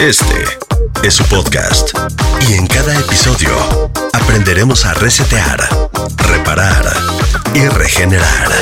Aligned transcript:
Este 0.00 0.44
es 1.02 1.14
su 1.14 1.24
podcast. 1.24 1.90
Y 2.48 2.54
en 2.54 2.68
cada 2.68 2.96
episodio 2.96 3.50
aprenderemos 4.12 4.84
a 4.84 4.94
resetear, 4.94 5.68
reparar 6.16 6.84
y 7.52 7.66
regenerar. 7.66 8.52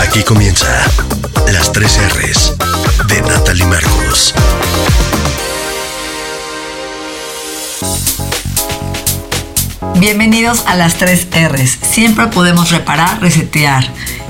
Aquí 0.00 0.22
comienza 0.24 0.68
las 1.52 1.72
tres 1.72 1.98
R's 2.12 2.52
de 3.06 3.22
Natalie 3.22 3.64
Marcus. 3.64 4.34
Bienvenidos 9.98 10.62
a 10.68 10.76
las 10.76 10.94
tres 10.94 11.26
R's. 11.32 11.76
Siempre 11.82 12.28
podemos 12.28 12.70
reparar, 12.70 13.20
resetear 13.20 13.84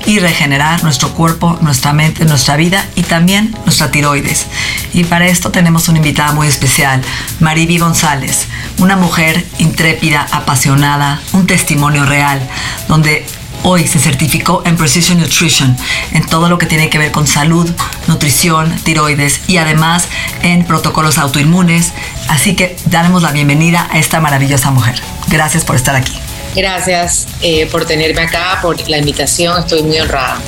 y 0.07 0.17
regenerar 0.17 0.83
nuestro 0.83 1.13
cuerpo, 1.13 1.59
nuestra 1.61 1.93
mente, 1.93 2.25
nuestra 2.25 2.55
vida 2.55 2.83
y 2.95 3.03
también 3.03 3.55
nuestra 3.65 3.91
tiroides. 3.91 4.47
Y 4.93 5.03
para 5.03 5.27
esto 5.27 5.51
tenemos 5.51 5.87
una 5.87 5.99
invitada 5.99 6.31
muy 6.31 6.47
especial, 6.47 7.03
Mariby 7.39 7.77
González, 7.77 8.47
una 8.79 8.95
mujer 8.95 9.45
intrépida, 9.59 10.25
apasionada, 10.31 11.21
un 11.33 11.45
testimonio 11.45 12.03
real, 12.03 12.41
donde 12.87 13.23
hoy 13.63 13.87
se 13.87 13.99
certificó 13.99 14.61
en 14.65 14.77
Precision 14.77 15.19
Nutrition, 15.19 15.75
en 16.11 16.25
todo 16.25 16.49
lo 16.49 16.57
que 16.57 16.65
tiene 16.65 16.89
que 16.89 16.97
ver 16.97 17.11
con 17.11 17.27
salud, 17.27 17.69
nutrición, 18.07 18.75
tiroides 18.83 19.41
y 19.47 19.57
además 19.57 20.07
en 20.43 20.65
protocolos 20.65 21.17
autoinmunes. 21.17 21.93
Así 22.27 22.55
que 22.55 22.75
daremos 22.85 23.21
la 23.23 23.31
bienvenida 23.31 23.87
a 23.91 23.99
esta 23.99 24.19
maravillosa 24.19 24.71
mujer. 24.71 25.01
Gracias 25.27 25.65
por 25.65 25.75
estar 25.75 25.95
aquí. 25.95 26.13
Gracias 26.55 27.27
eh, 27.41 27.67
por 27.67 27.85
tenerme 27.85 28.21
acá, 28.21 28.59
por 28.61 28.89
la 28.89 28.97
invitación, 28.97 29.59
estoy 29.59 29.83
muy 29.83 29.99
honrada. 29.99 30.39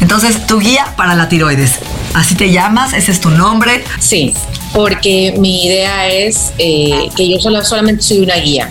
Entonces, 0.00 0.46
tu 0.46 0.58
guía 0.58 0.94
para 0.96 1.14
la 1.14 1.28
tiroides, 1.28 1.78
así 2.14 2.34
te 2.34 2.50
llamas, 2.50 2.92
ese 2.92 3.12
es 3.12 3.20
tu 3.20 3.30
nombre. 3.30 3.84
Sí, 4.00 4.34
porque 4.72 5.34
mi 5.38 5.66
idea 5.66 6.08
es 6.08 6.52
eh, 6.58 7.08
que 7.16 7.28
yo 7.28 7.38
solo, 7.38 7.64
solamente 7.64 8.02
soy 8.02 8.20
una 8.20 8.36
guía. 8.36 8.70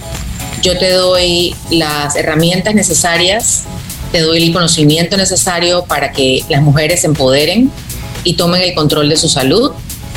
Yo 0.62 0.78
te 0.78 0.92
doy 0.92 1.56
las 1.72 2.16
herramientas 2.16 2.76
necesarias, 2.76 3.64
te 4.12 4.20
doy 4.20 4.44
el 4.44 4.54
conocimiento 4.54 5.18
necesario 5.18 5.86
para 5.86 6.12
que 6.12 6.44
las 6.50 6.62
mujeres 6.62 7.02
se 7.02 7.08
empoderen 7.08 7.72
y 8.24 8.36
tomen 8.36 8.62
el 8.62 8.76
control 8.76 9.10
de 9.10 9.18
su 9.18 9.28
salud, 9.28 9.72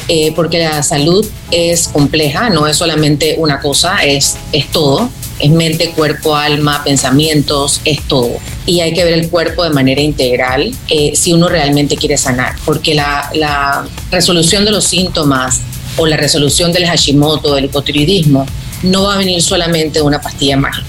eh, 0.08 0.32
porque 0.36 0.58
la 0.58 0.82
salud 0.82 1.26
es 1.50 1.88
compleja, 1.88 2.50
no 2.50 2.66
es 2.66 2.76
solamente 2.76 3.36
una 3.38 3.60
cosa, 3.60 4.04
es, 4.04 4.36
es 4.52 4.70
todo 4.70 5.10
es 5.38 5.50
mente, 5.50 5.90
cuerpo, 5.90 6.36
alma, 6.36 6.82
pensamientos, 6.84 7.80
es 7.84 8.00
todo. 8.02 8.36
Y 8.66 8.80
hay 8.80 8.94
que 8.94 9.04
ver 9.04 9.14
el 9.14 9.30
cuerpo 9.30 9.64
de 9.64 9.70
manera 9.70 10.00
integral 10.00 10.72
eh, 10.88 11.12
si 11.14 11.32
uno 11.32 11.48
realmente 11.48 11.96
quiere 11.96 12.16
sanar, 12.16 12.54
porque 12.64 12.94
la, 12.94 13.30
la, 13.34 13.86
resolución 14.10 14.64
de 14.64 14.70
los 14.70 14.84
síntomas 14.84 15.60
o 15.96 16.06
la 16.06 16.16
resolución 16.16 16.72
del 16.72 16.86
Hashimoto, 16.86 17.54
del 17.54 17.66
hipotiroidismo, 17.66 18.46
no 18.84 19.04
va 19.04 19.14
a 19.14 19.18
venir 19.18 19.42
solamente 19.42 20.00
una 20.00 20.20
pastilla 20.20 20.56
mágica. 20.56 20.86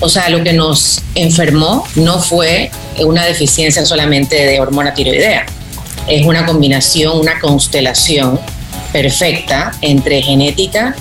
O 0.00 0.08
sea, 0.08 0.28
lo 0.28 0.42
que 0.42 0.52
nos 0.52 1.02
enfermó 1.14 1.86
no 1.94 2.20
fue 2.20 2.70
una 2.98 3.24
deficiencia 3.24 3.84
solamente 3.84 4.36
de 4.44 4.60
hormona 4.60 4.92
tiroidea, 4.92 5.46
es 6.08 6.26
una 6.26 6.44
combinación, 6.44 7.18
una 7.18 7.38
constelación 7.40 8.38
perfecta 8.92 9.72
entre 9.80 10.22
genética, 10.22 10.94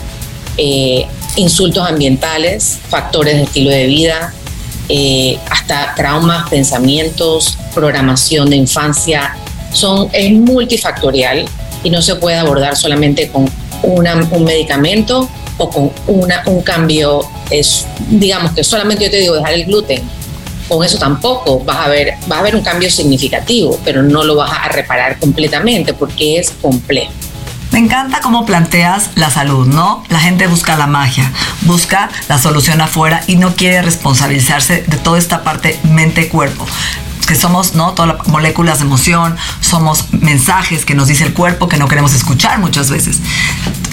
eh, 0.57 1.05
insultos 1.35 1.87
ambientales, 1.87 2.79
factores 2.89 3.35
de 3.35 3.43
estilo 3.43 3.71
de 3.71 3.85
vida, 3.87 4.33
eh, 4.89 5.37
hasta 5.49 5.93
traumas, 5.95 6.49
pensamientos, 6.49 7.57
programación 7.73 8.49
de 8.49 8.55
infancia. 8.55 9.35
Son, 9.73 10.09
es 10.13 10.31
multifactorial 10.31 11.45
y 11.83 11.89
no 11.89 12.01
se 12.01 12.15
puede 12.15 12.37
abordar 12.37 12.77
solamente 12.77 13.29
con 13.29 13.49
un 13.83 14.43
medicamento 14.45 15.29
o 15.57 15.69
con 15.69 15.91
una, 16.07 16.43
un 16.45 16.61
cambio. 16.61 17.21
Es, 17.49 17.85
digamos 18.09 18.51
que 18.53 18.63
solamente 18.63 19.05
yo 19.05 19.11
te 19.11 19.17
digo 19.17 19.35
dejar 19.35 19.53
el 19.53 19.65
gluten. 19.65 20.03
Con 20.67 20.83
eso 20.83 20.97
tampoco 20.97 21.59
vas 21.59 21.87
a 21.87 21.89
ver, 21.89 22.13
vas 22.27 22.39
a 22.39 22.41
ver 22.41 22.55
un 22.55 22.63
cambio 22.63 22.89
significativo, 22.89 23.79
pero 23.83 24.01
no 24.01 24.23
lo 24.23 24.35
vas 24.35 24.51
a 24.51 24.69
reparar 24.69 25.19
completamente 25.19 25.93
porque 25.93 26.39
es 26.39 26.51
complejo. 26.61 27.11
Me 27.71 27.79
encanta 27.79 28.21
cómo 28.21 28.45
planteas 28.45 29.09
la 29.15 29.31
salud, 29.31 29.65
¿no? 29.65 30.03
La 30.09 30.19
gente 30.19 30.45
busca 30.45 30.77
la 30.77 30.85
magia, 30.85 31.31
busca 31.61 32.09
la 32.29 32.37
solución 32.37 32.81
afuera 32.81 33.23
y 33.25 33.35
no 33.35 33.55
quiere 33.55 33.81
responsabilizarse 33.81 34.83
de 34.85 34.97
toda 34.97 35.17
esta 35.17 35.43
parte 35.43 35.79
mente-cuerpo 35.83 36.67
que 37.25 37.35
somos, 37.35 37.75
¿no? 37.75 37.93
Todas 37.93 38.17
las 38.17 38.27
moléculas 38.27 38.79
de 38.79 38.85
emoción, 38.85 39.35
somos 39.61 40.13
mensajes 40.13 40.85
que 40.85 40.95
nos 40.95 41.07
dice 41.07 41.23
el 41.23 41.33
cuerpo 41.33 41.67
que 41.67 41.77
no 41.77 41.87
queremos 41.87 42.13
escuchar 42.13 42.59
muchas 42.59 42.89
veces. 42.89 43.19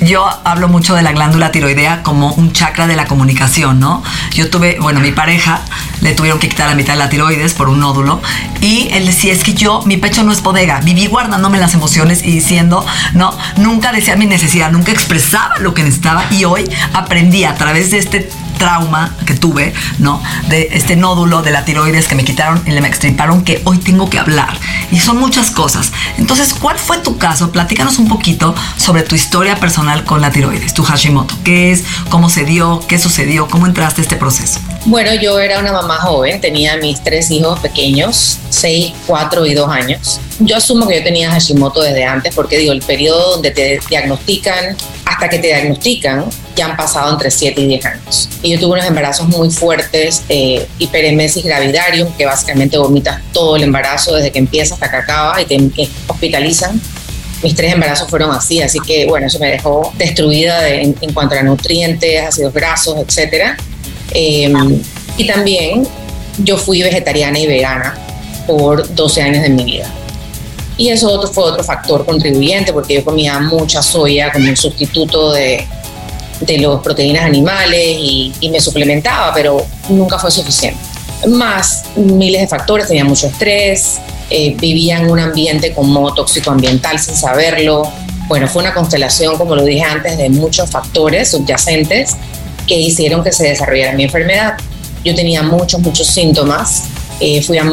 Yo 0.02 0.26
hablo 0.44 0.68
mucho 0.68 0.94
de 0.94 1.02
la 1.02 1.12
glándula 1.12 1.52
tiroidea 1.52 2.02
como 2.02 2.32
un 2.32 2.52
chakra 2.52 2.86
de 2.86 2.96
la 2.96 3.06
comunicación, 3.06 3.80
¿no? 3.80 4.02
Yo 4.32 4.48
tuve, 4.48 4.78
bueno, 4.80 5.00
mi 5.00 5.12
pareja 5.12 5.60
le 6.00 6.14
tuvieron 6.14 6.38
que 6.41 6.48
quitar 6.48 6.68
la 6.68 6.74
mitad 6.74 6.94
de 6.94 6.98
la 6.98 7.10
tiroides 7.10 7.52
por 7.52 7.68
un 7.68 7.80
nódulo 7.80 8.22
y 8.60 8.88
él 8.92 9.04
decía, 9.04 9.32
es 9.32 9.44
que 9.44 9.52
yo, 9.52 9.82
mi 9.84 9.98
pecho 9.98 10.22
no 10.22 10.32
es 10.32 10.42
bodega, 10.42 10.80
viví 10.80 11.06
guardándome 11.06 11.58
las 11.58 11.74
emociones 11.74 12.22
y 12.22 12.30
diciendo, 12.30 12.84
no, 13.12 13.36
nunca 13.56 13.92
decía 13.92 14.16
mi 14.16 14.26
necesidad, 14.26 14.72
nunca 14.72 14.92
expresaba 14.92 15.58
lo 15.58 15.74
que 15.74 15.82
necesitaba 15.82 16.24
y 16.30 16.44
hoy 16.44 16.64
aprendí 16.94 17.44
a 17.44 17.54
través 17.56 17.91
de 17.91 17.98
este 17.98 18.30
trauma 18.60 19.16
que 19.26 19.34
tuve, 19.34 19.72
¿no? 19.98 20.22
De 20.48 20.69
este 20.72 20.94
nódulo 20.94 21.41
de 21.41 21.50
la 21.50 21.65
tiroides 21.65 22.06
que 22.06 22.15
me 22.15 22.25
quitaron 22.25 22.62
y 22.66 22.72
le 22.72 22.82
me 22.82 22.88
extirparon 22.88 23.43
que 23.43 23.62
hoy 23.65 23.78
tengo 23.78 24.10
que 24.10 24.19
hablar. 24.19 24.56
Y 24.93 25.00
son 25.00 25.16
muchas 25.16 25.50
cosas. 25.50 25.91
Entonces, 26.19 26.53
¿cuál 26.53 26.78
fue 26.78 26.98
tu 26.98 27.16
caso? 27.16 27.50
Platícanos 27.50 27.98
un 27.98 28.09
poquito 28.09 28.54
sobre 28.76 29.03
tu 29.03 29.15
historia 29.15 29.56
personal 29.56 30.04
con 30.04 30.21
la 30.21 30.31
tiroides, 30.31 30.75
tu 30.75 30.84
Hashimoto. 30.84 31.34
¿Qué 31.43 31.72
es? 31.72 31.84
¿Cómo 32.10 32.28
se 32.28 32.44
dio? 32.44 32.84
¿Qué 32.87 32.98
sucedió? 32.98 33.48
¿Cómo 33.48 33.66
entraste 33.66 34.03
este 34.03 34.16
proceso? 34.16 34.60
Bueno, 34.84 35.15
yo 35.15 35.38
era 35.38 35.59
una 35.59 35.72
mamá 35.72 35.97
joven, 35.97 36.41
tenía 36.41 36.77
mis 36.77 37.03
tres 37.03 37.31
hijos 37.31 37.59
pequeños, 37.60 38.38
6, 38.50 38.92
4 39.06 39.47
y 39.47 39.54
2 39.54 39.71
años. 39.71 40.21
Yo 40.38 40.56
asumo 40.56 40.87
que 40.87 40.98
yo 40.98 41.04
tenía 41.04 41.31
Hashimoto 41.31 41.81
desde 41.81 42.04
antes 42.04 42.34
porque 42.34 42.59
digo, 42.59 42.72
el 42.72 42.82
periodo 42.82 43.32
donde 43.32 43.50
te 43.50 43.81
diagnostican 43.88 44.77
hasta 45.10 45.28
que 45.28 45.41
te 45.41 45.48
diagnostican 45.48 46.25
ya 46.54 46.66
han 46.66 46.76
pasado 46.76 47.10
entre 47.12 47.32
7 47.32 47.60
y 47.60 47.66
10 47.66 47.87
años. 47.87 48.28
Y 48.43 48.53
yo 48.53 48.60
tuve 48.60 48.75
unos 48.75 48.87
embarazos 48.87 49.26
muy 49.26 49.50
fuertes, 49.50 50.22
eh, 50.28 50.68
hiperemesis 50.78 51.45
gravidarium, 51.45 52.12
que 52.16 52.27
básicamente 52.27 52.78
vomitas 52.78 53.21
todo 53.33 53.57
el 53.57 53.65
embarazo 53.65 54.15
desde 54.15 54.30
que 54.30 54.39
empieza 54.39 54.74
hasta 54.74 54.89
que 54.89 54.97
acaba 54.97 55.42
y 55.42 55.47
te 55.47 55.89
hospitalizan. 56.07 56.80
Mis 57.42 57.57
tres 57.57 57.72
embarazos 57.72 58.09
fueron 58.09 58.30
así, 58.30 58.62
así 58.62 58.78
que 58.78 59.07
bueno, 59.07 59.27
eso 59.27 59.41
me 59.41 59.48
dejó 59.48 59.92
destruida 59.98 60.68
en, 60.68 60.92
cuanto 61.13 61.34
a 61.34 61.42
nutrientes, 61.42 62.22
ácidos 62.22 62.54
grasos, 62.54 62.97
etc. 62.98 63.59
Em, 64.13 64.80
y 65.16 65.27
también 65.27 65.89
yo 66.39 66.56
fui 66.56 66.83
vegetariana 66.83 67.39
y 67.39 67.48
vegana 67.48 67.98
por 68.47 68.95
12 68.95 69.22
años 69.22 69.42
de 69.42 69.48
mi 69.48 69.65
vida. 69.65 69.92
Y 70.76 70.88
eso 70.88 71.10
otro, 71.10 71.30
fue 71.30 71.44
otro 71.44 71.62
factor 71.62 72.06
contribuyente 72.06 72.72
porque 72.72 72.94
yo 72.94 73.04
comía 73.04 73.38
mucha 73.40 73.82
soya 73.82 74.32
como 74.32 74.48
un 74.48 74.56
sustituto 74.56 75.32
de, 75.32 75.66
de 76.40 76.58
las 76.58 76.80
proteínas 76.80 77.24
animales 77.24 77.78
y, 77.78 78.32
me 78.50 78.60
suplementaba, 78.60 79.32
pero 79.34 79.64
nunca 79.88 80.18
fue 80.18 80.30
suficiente. 80.30 80.78
Más 81.28 81.84
miles 81.96 82.40
de 82.40 82.48
factores, 82.48 82.88
tenía 82.88 83.04
mucho 83.04 83.26
estrés, 83.26 83.98
eh, 84.30 84.56
vivía 84.58 84.98
en 84.98 85.10
un 85.10 85.20
ambiente 85.20 85.74
con 85.74 85.90
modo 85.90 86.14
tóxico 86.14 86.50
ambiental 86.50 86.98
sin 86.98 87.14
saberlo. 87.14 87.82
Bueno, 88.26 88.48
fue 88.48 88.62
una 88.62 88.72
constelación, 88.72 89.36
como 89.36 89.54
lo 89.54 89.64
dije 89.64 89.82
antes, 89.82 90.16
de 90.16 90.30
muchos 90.30 90.70
factores 90.70 91.30
subyacentes 91.30 92.16
que 92.66 92.76
hicieron 92.78 93.22
que 93.22 93.32
se 93.32 93.48
desarrollara 93.48 93.92
mi 93.92 94.04
enfermedad. 94.04 94.54
Yo 95.04 95.14
tenía 95.14 95.42
muchos, 95.42 95.80
muchos 95.80 96.06
síntomas. 96.06 96.84
Eh, 97.20 97.42
fui 97.42 97.58
a 97.58 97.64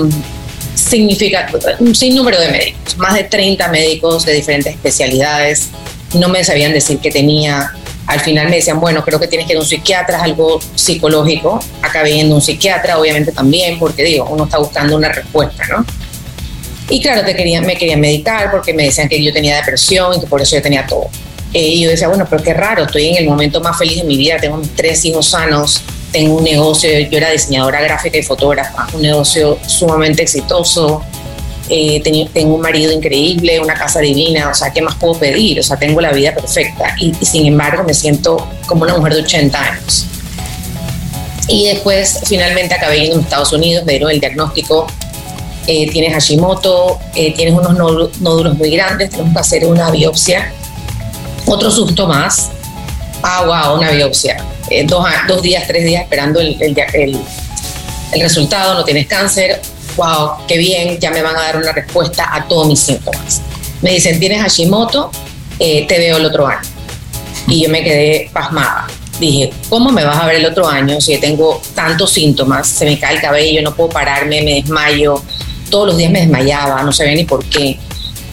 significa, 0.88 1.48
un 1.80 1.94
sinnúmero 1.95 2.39
de 2.39 2.50
médicos, 2.50 2.98
más 2.98 3.13
de 3.13 3.24
30 3.24 3.68
médicos 3.69 4.25
de 4.25 4.34
diferentes 4.34 4.74
especialidades. 4.74 5.69
No 6.13 6.30
me 6.30 6.44
sabían 6.44 6.74
decir 6.74 7.00
que 7.00 7.12
tenía. 7.12 7.74
Al 8.06 8.22
final 8.22 8.50
me 8.50 8.56
decían, 8.56 8.80
bueno, 8.80 9.04
creo 9.04 9.19
que 9.19 9.28
tienes 9.28 9.48
que 9.48 9.54
ir 9.54 9.57
a 9.57 9.62
un 9.62 9.68
psiquiatra, 9.68 10.18
es 10.18 10.24
algo 10.24 10.60
psicológico. 10.75 11.60
Acabé 11.81 12.13
yendo 12.13 12.36
un 12.36 12.42
psiquiatra, 12.42 12.98
obviamente 12.98 13.31
también, 13.34 13.78
porque 13.78 14.04
digo, 14.04 14.28
uno 14.30 14.45
está 14.45 14.57
buscando 14.57 14.95
una 14.95 15.10
respuesta, 15.10 15.66
¿no? 15.68 15.86
Y 16.90 17.01
claro, 17.01 17.25
te 17.25 17.36
querían, 17.36 17.66
me 17.66 17.75
querían 17.75 18.00
medicar 18.00 18.50
porque 18.50 18.74
me 18.74 18.83
decían 18.83 19.10
que 19.10 19.22
yo 19.22 19.33
tenía 19.33 19.57
depresión 19.57 20.16
y 20.16 20.22
que 20.22 20.28
por 20.28 20.42
eso 20.42 20.56
yo 20.56 20.62
tenía 20.62 20.88
todo. 20.88 21.10
Eh, 21.54 21.68
y 21.68 21.81
yo 21.81 21.90
decía, 21.90 22.07
bueno, 22.07 22.25
pero 22.30 22.42
qué 22.44 22.54
raro, 22.54 22.86
estoy 22.86 23.07
en 23.07 23.18
el 23.18 23.25
momento 23.25 23.60
más 23.60 23.78
feliz 23.78 23.98
de 23.98 24.04
mi 24.04 24.18
vida, 24.18 24.38
tengo 24.40 24.62
tres 24.75 25.04
hijos 25.04 25.30
sanos, 25.30 25.81
tengo 26.12 26.38
un 26.38 26.44
negocio, 26.44 26.89
yo 27.00 27.18
era 27.18 27.31
diseñadora 27.31 27.81
gráfica 27.81 28.18
y 28.18 28.24
fotógrafa, 28.24 28.88
un 28.94 29.01
negocio 29.01 29.57
sumamente 29.68 30.24
exitoso, 30.24 31.04
eh, 31.69 32.01
tengo 32.33 32.56
un 32.56 32.62
marido 32.62 32.94
increíble, 32.94 33.59
una 33.59 33.74
casa 33.74 34.00
divina, 34.00 34.50
o 34.50 34.54
sea, 34.54 34.71
¿qué 34.71 34.81
más 34.81 34.95
puedo 34.95 35.15
pedir? 35.19 35.59
O 35.59 35.63
sea, 35.63 35.77
tengo 35.77 36.00
la 36.00 36.12
vida 36.12 36.33
perfecta 36.33 36.95
y, 36.98 37.13
y 37.19 37.25
sin 37.25 37.45
embargo 37.45 37.83
me 37.83 37.94
siento 37.94 38.48
como 38.65 38.83
una 38.83 38.95
mujer 38.95 39.15
de 39.15 39.21
80 39.21 39.59
años. 39.59 40.06
Y 41.50 41.68
después 41.68 42.19
finalmente 42.25 42.74
acabé 42.74 43.01
yendo 43.01 43.18
a 43.18 43.21
Estados 43.21 43.54
Unidos, 43.54 43.86
me 43.86 43.94
dieron 43.94 44.12
el 44.12 44.19
diagnóstico 44.19 44.88
eh, 45.68 45.92
tienes 45.92 46.13
Hashimoto, 46.13 46.98
eh, 47.13 47.33
tienes 47.33 47.54
unos 47.54 47.74
nódulos 48.21 48.56
muy 48.56 48.71
grandes, 48.71 49.09
tenemos 49.09 49.33
que 49.33 49.39
hacer 49.39 49.65
una 49.65 49.92
biopsia. 49.92 50.54
Otro 51.45 51.69
susto 51.69 52.07
más, 52.07 52.51
ah, 53.21 53.44
wow, 53.45 53.77
una 53.77 53.92
biopsia. 53.92 54.38
Eh, 54.69 54.86
dos, 54.86 55.06
dos, 55.28 55.42
días, 55.42 55.64
tres 55.68 55.86
días 55.86 56.04
esperando 56.04 56.40
el, 56.40 56.58
el, 56.62 56.78
el, 58.14 58.22
resultado, 58.22 58.74
no 58.74 58.84
tienes 58.84 59.08
cáncer, 59.08 59.62
wow, 59.96 60.31
qué 60.48 60.58
bien, 60.58 61.00
ya 61.00 61.12
me 61.12 61.22
van 61.22 61.36
a 61.36 61.42
dar 61.42 61.58
una 61.58 61.72
respuesta 61.72 62.28
a 62.31 62.48
todos 62.48 62.68
mis 62.68 62.80
síntomas. 62.80 63.42
Me 63.81 63.92
dicen, 63.92 64.19
tienes 64.19 64.42
Hashimoto, 64.42 65.12
te 65.60 65.86
veo 65.90 66.18
el 66.18 66.25
otro 66.25 66.48
año. 66.48 66.68
Y 67.48 67.64
yo 67.64 67.69
me 67.69 67.84
quedé 67.84 68.30
pasmada. 68.34 68.88
Dije, 69.19 69.52
¿cómo 69.69 69.92
me 69.92 70.04
vas 70.04 70.18
a 70.18 70.28
ver 70.28 70.36
el 70.36 70.46
otro 70.46 70.68
año 70.68 71.02
si 71.02 71.18
tengo 71.18 71.62
tantos 71.74 72.12
síntomas? 72.12 72.68
Se 72.68 72.86
me 72.86 73.00
cae 73.00 73.16
el 73.16 73.22
cabello, 73.22 73.62
no 73.64 73.74
puedo 73.74 73.90
pararme, 73.90 74.42
me 74.44 74.56
desmayo, 74.56 75.22
todos 75.69 75.88
los 75.88 75.98
días 75.98 76.12
me 76.12 76.19
desmayaba, 76.19 76.84
no 76.84 76.92
sabía 76.92 77.16
ni 77.16 77.24
por 77.24 77.44
qué. 77.46 77.80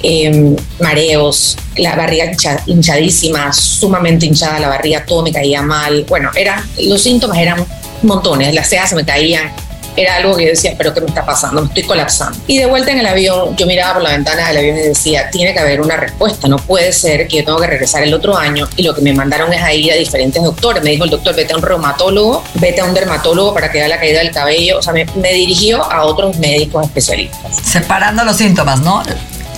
Em, 0.07 0.55
mareos, 0.81 1.57
la 1.79 1.97
barriga 1.97 2.31
hinchadísima, 2.67 3.51
sumamente 3.55 4.27
hinchada 4.27 4.61
la 4.61 4.69
barriga, 4.69 5.03
todo 5.07 5.23
me 5.23 5.33
caía 5.33 5.63
mal. 5.63 6.05
Bueno, 6.07 6.31
era, 6.37 6.63
los 6.79 7.03
síntomas 7.03 7.39
eran 7.39 7.65
montones, 8.03 8.53
las 8.53 8.69
cejas 8.69 8.91
se 8.91 8.97
me 8.97 9.05
caían, 9.07 9.51
era 9.97 10.17
algo 10.17 10.37
que 10.37 10.45
yo 10.45 10.51
decía, 10.51 10.75
pero 10.77 10.93
¿qué 10.93 11.01
me 11.01 11.07
está 11.07 11.25
pasando? 11.25 11.63
Me 11.63 11.69
estoy 11.69 11.85
colapsando. 11.85 12.39
Y 12.47 12.59
de 12.59 12.67
vuelta 12.67 12.91
en 12.91 12.99
el 12.99 13.07
avión, 13.07 13.57
yo 13.57 13.67
miraba 13.67 13.95
por 13.95 14.03
la 14.03 14.11
ventana 14.11 14.49
del 14.49 14.59
avión 14.59 14.77
y 14.77 14.83
decía, 14.83 15.31
tiene 15.31 15.55
que 15.55 15.61
haber 15.61 15.81
una 15.81 15.97
respuesta, 15.97 16.49
no 16.49 16.59
puede 16.59 16.93
ser 16.93 17.27
que 17.27 17.39
yo 17.39 17.45
tengo 17.47 17.59
que 17.59 17.67
regresar 17.67 18.03
el 18.03 18.13
otro 18.13 18.37
año 18.37 18.69
y 18.77 18.83
lo 18.83 18.95
que 18.95 19.01
me 19.01 19.15
mandaron 19.15 19.51
es 19.55 19.63
a 19.63 19.73
ir 19.73 19.91
a 19.91 19.97
diferentes 19.97 20.43
doctores. 20.43 20.83
Me 20.83 20.91
dijo 20.91 21.05
el 21.05 21.11
doctor, 21.11 21.35
vete 21.35 21.55
a 21.55 21.57
un 21.57 21.63
reumatólogo, 21.63 22.45
vete 22.57 22.83
a 22.83 22.85
un 22.85 22.93
dermatólogo 22.93 23.55
para 23.55 23.73
que 23.73 23.79
vea 23.79 23.89
la 23.89 23.99
caída 23.99 24.19
del 24.19 24.33
cabello. 24.33 24.81
O 24.81 24.83
sea, 24.83 24.93
me, 24.93 25.33
dirigió 25.33 25.83
a 25.83 26.05
otros 26.05 26.37
médicos 26.37 26.85
especialistas. 26.85 27.57
Separando 27.65 28.23
los 28.25 28.37
síntomas, 28.37 28.81
¿no? 28.81 29.03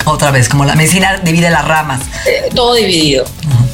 Otra 0.07 0.31
vez, 0.31 0.47
como 0.47 0.63
la 0.63 0.73
medicina 0.75 1.17
divide 1.21 1.49
las 1.49 1.65
ramas. 1.65 2.01
Eh, 2.25 2.49
todo 2.55 2.75
dividido. 2.75 3.25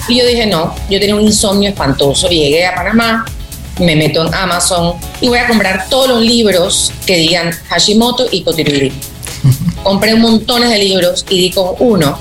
Y 0.07 0.18
yo 0.18 0.25
dije, 0.25 0.47
no, 0.47 0.75
yo 0.89 1.00
tenía 1.00 1.15
un 1.15 1.21
insomnio 1.21 1.69
espantoso. 1.69 2.27
Llegué 2.27 2.65
a 2.65 2.74
Panamá, 2.74 3.25
me 3.80 3.95
meto 3.95 4.25
en 4.25 4.33
Amazon 4.33 4.95
y 5.21 5.30
voy 5.30 5.38
a 5.38 5.47
comprar 5.47 5.88
todos 5.89 6.09
los 6.09 6.21
libros 6.21 6.91
que 7.06 7.18
digan 7.18 7.51
Hashimoto 7.69 8.25
y 8.31 8.38
hipotiroidismo. 8.38 9.00
Compré 9.83 10.15
un 10.15 10.21
montón 10.21 10.68
de 10.68 10.77
libros 10.77 11.24
y 11.30 11.38
di 11.38 11.51
con 11.51 11.75
uno 11.80 12.18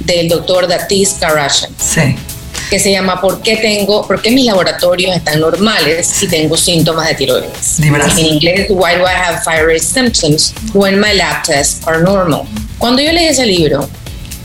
del 0.00 0.28
doctor 0.28 0.66
Datis 0.66 1.16
Karashan. 1.20 1.70
Sí. 1.78 2.16
Que 2.70 2.78
se 2.78 2.92
llama 2.92 3.20
¿Por 3.20 3.42
qué 3.42 3.56
tengo, 3.56 4.06
por 4.06 4.22
qué 4.22 4.30
mis 4.30 4.46
laboratorios 4.46 5.14
están 5.16 5.40
normales 5.40 6.06
si 6.06 6.28
tengo 6.28 6.56
síntomas 6.56 7.08
de 7.08 7.14
tiroides? 7.14 7.80
En 7.80 8.26
inglés, 8.26 8.66
Why 8.70 8.94
do 8.94 9.02
I 9.02 9.14
have 9.14 9.42
thyroid 9.44 9.80
symptoms 9.80 10.54
when 10.72 11.00
my 11.00 11.12
lab 11.12 11.42
tests 11.42 11.86
are 11.86 12.00
normal? 12.00 12.44
Cuando 12.78 13.02
yo 13.02 13.12
leí 13.12 13.26
ese 13.26 13.44
libro, 13.44 13.88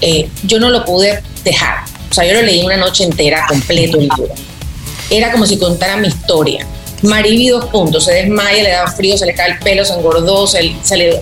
eh, 0.01 0.27
yo 0.43 0.59
no 0.59 0.69
lo 0.69 0.83
pude 0.83 1.21
dejar. 1.43 1.85
O 2.09 2.13
sea, 2.13 2.25
yo 2.25 2.33
lo 2.33 2.41
leí 2.41 2.63
una 2.63 2.77
noche 2.77 3.03
entera, 3.03 3.45
completo 3.47 3.97
el 3.97 4.09
libro 4.09 4.33
era 5.09 5.31
como 5.31 5.45
si 5.45 5.57
contara 5.57 5.97
mi 5.97 6.07
historia. 6.07 6.65
Mariby 7.01 7.49
dos 7.49 7.65
puntos, 7.65 8.05
se 8.05 8.13
desmaya, 8.13 8.63
le 8.63 8.69
da 8.71 8.87
frío, 8.87 9.17
se 9.17 9.25
le 9.25 9.35
cae 9.35 9.51
el 9.51 9.59
pelo, 9.59 9.85
se 9.85 9.93
engordó, 9.93 10.47
se, 10.47 10.63
le 10.63 11.21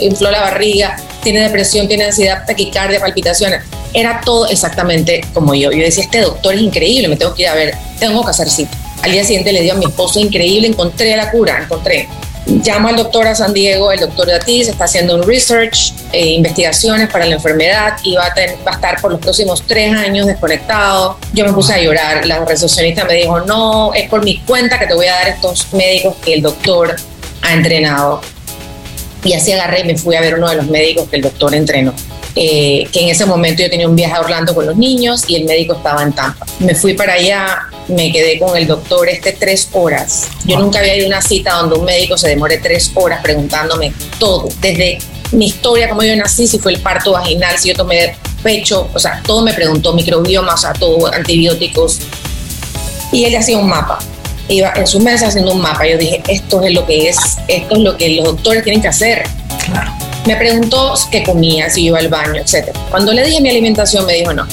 infló 0.00 0.30
la 0.30 0.40
barriga, 0.40 0.96
tiene 1.22 1.40
depresión, 1.40 1.88
tiene 1.88 2.04
ansiedad, 2.04 2.44
taquicardia, 2.46 3.00
palpitaciones. 3.00 3.62
Era 3.96 4.20
todo 4.24 4.46
exactamente 4.46 5.22
como 5.32 5.54
yo. 5.54 5.72
Yo 5.72 5.82
decía, 5.82 6.04
este 6.04 6.20
doctor 6.20 6.54
es 6.54 6.60
increíble, 6.60 7.08
me 7.08 7.16
tengo 7.16 7.34
que 7.34 7.42
ir 7.42 7.48
a 7.48 7.54
ver, 7.54 7.74
tengo 7.98 8.22
que 8.22 8.30
hacer 8.30 8.48
cita. 8.48 8.76
Al 9.02 9.10
día 9.10 9.24
siguiente 9.24 9.52
le 9.52 9.62
dio 9.62 9.72
a 9.72 9.76
mi 9.76 9.86
esposo, 9.86 10.20
increíble, 10.20 10.68
encontré 10.68 11.16
la 11.16 11.30
cura, 11.30 11.62
encontré 11.62 12.08
llamo 12.46 12.88
al 12.88 12.96
doctor 12.96 13.26
a 13.26 13.34
San 13.34 13.52
Diego, 13.52 13.90
el 13.90 14.00
doctor 14.00 14.28
Datis 14.28 14.68
está 14.68 14.84
haciendo 14.84 15.14
un 15.16 15.26
research, 15.26 15.92
eh, 16.12 16.26
investigaciones 16.26 17.08
para 17.10 17.26
la 17.26 17.34
enfermedad 17.34 17.96
y 18.02 18.14
va 18.14 18.26
a, 18.26 18.28
va 18.28 18.70
a, 18.70 18.74
estar 18.74 19.00
por 19.00 19.12
los 19.12 19.20
próximos 19.20 19.62
tres 19.66 19.92
años 19.94 20.26
desconectado. 20.26 21.18
Yo 21.32 21.44
me 21.44 21.52
puse 21.52 21.74
a 21.74 21.80
llorar, 21.80 22.24
la 22.26 22.44
recepcionista 22.44 23.04
me 23.04 23.14
dijo, 23.14 23.40
no, 23.40 23.92
es 23.94 24.08
por 24.08 24.24
mi 24.24 24.38
cuenta 24.40 24.78
que 24.78 24.86
te 24.86 24.94
voy 24.94 25.06
a 25.06 25.14
dar 25.14 25.28
estos 25.28 25.72
médicos 25.72 26.14
que 26.24 26.34
el 26.34 26.42
doctor 26.42 26.96
ha 27.42 27.52
entrenado. 27.52 28.20
Y 29.24 29.32
así 29.32 29.52
agarré 29.52 29.80
y 29.80 29.84
me 29.84 29.96
fui 29.96 30.14
a 30.14 30.20
ver 30.20 30.36
uno 30.36 30.48
de 30.48 30.56
los 30.56 30.66
médicos 30.66 31.08
que 31.08 31.16
el 31.16 31.22
doctor 31.22 31.54
entrenó. 31.54 31.92
Eh, 32.38 32.86
que 32.92 33.00
en 33.00 33.08
ese 33.08 33.24
momento 33.24 33.62
yo 33.62 33.70
tenía 33.70 33.88
un 33.88 33.96
viaje 33.96 34.14
a 34.14 34.20
Orlando 34.20 34.54
con 34.54 34.66
los 34.66 34.76
niños 34.76 35.24
y 35.26 35.36
el 35.36 35.44
médico 35.44 35.74
estaba 35.74 36.02
en 36.02 36.12
Tampa. 36.12 36.46
Me 36.58 36.74
fui 36.74 36.92
para 36.92 37.14
allá, 37.14 37.62
me 37.88 38.12
quedé 38.12 38.38
con 38.38 38.54
el 38.54 38.66
doctor 38.66 39.08
este 39.08 39.32
tres 39.32 39.70
horas. 39.72 40.28
Yo 40.44 40.58
nunca 40.58 40.80
había 40.80 40.96
ido 40.96 41.06
a 41.06 41.08
una 41.08 41.22
cita 41.22 41.54
donde 41.54 41.76
un 41.76 41.86
médico 41.86 42.18
se 42.18 42.28
demore 42.28 42.58
tres 42.58 42.92
horas 42.94 43.22
preguntándome 43.22 43.92
todo, 44.18 44.48
desde 44.60 44.98
mi 45.32 45.46
historia, 45.46 45.88
cómo 45.88 46.02
yo 46.02 46.14
nací, 46.14 46.46
si 46.46 46.58
fue 46.58 46.72
el 46.72 46.80
parto 46.80 47.12
vaginal, 47.12 47.58
si 47.58 47.70
yo 47.70 47.74
tomé 47.74 48.16
pecho, 48.42 48.88
o 48.92 48.98
sea, 48.98 49.22
todo 49.26 49.42
me 49.42 49.54
preguntó, 49.54 49.92
microbiomas, 49.92 50.54
o 50.54 50.58
sea, 50.58 50.72
todo, 50.74 51.12
antibióticos. 51.12 52.00
Y 53.12 53.24
él 53.24 53.34
hacía 53.34 53.58
un 53.58 53.68
mapa. 53.68 53.98
Iba 54.48 54.72
en 54.76 54.86
su 54.86 55.00
mesa 55.00 55.28
haciendo 55.28 55.52
un 55.52 55.60
mapa. 55.60 55.86
Yo 55.86 55.98
dije, 55.98 56.22
esto 56.28 56.62
es 56.62 56.72
lo 56.72 56.86
que 56.86 57.08
es, 57.08 57.16
esto 57.48 57.74
es 57.74 57.80
lo 57.80 57.96
que 57.96 58.10
los 58.10 58.24
doctores 58.26 58.62
tienen 58.62 58.82
que 58.82 58.88
hacer. 58.88 59.24
Claro. 59.64 59.95
Me 60.26 60.34
preguntó 60.34 60.94
qué 61.10 61.22
comía, 61.22 61.70
si 61.70 61.84
iba 61.84 61.98
al 61.98 62.08
baño, 62.08 62.42
etc. 62.42 62.76
Cuando 62.90 63.12
le 63.12 63.24
dije 63.24 63.40
mi 63.40 63.48
alimentación, 63.48 64.04
me 64.06 64.14
dijo 64.14 64.32
no. 64.32 64.44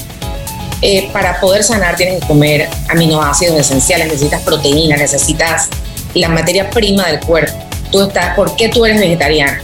Eh, 0.84 1.10
para 1.12 1.40
poder 1.40 1.64
sanar 1.64 1.96
tienes 1.96 2.20
que 2.20 2.28
comer 2.28 2.70
aminoácidos 2.90 3.58
esenciales, 3.58 4.08
necesitas 4.08 4.42
proteína, 4.44 4.98
necesitas 4.98 5.70
la 6.14 6.30
materia 6.30 6.70
prima 6.70 7.08
del 7.08 7.22
cuerpo. 7.22 7.58
Tú 7.92 8.04
estás, 8.04 8.36
¿por 8.36 8.56
qué 8.56 8.70
tú 8.70 8.86
eres 8.86 9.00
vegetariana 9.00 9.62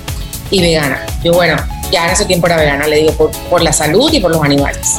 y 0.50 0.62
vegana? 0.62 1.06
Yo, 1.24 1.34
bueno, 1.34 1.58
ya 1.92 2.06
en 2.06 2.14
ese 2.14 2.26
tiempo 2.26 2.48
era 2.48 2.58
vegana, 2.58 2.88
le 2.88 2.96
digo, 2.98 3.14
por, 3.14 3.32
por 3.50 3.62
la 3.62 3.74
salud 3.74 4.12
y 4.12 4.20
por 4.20 4.32
los 4.32 4.44
animales. 4.44 4.96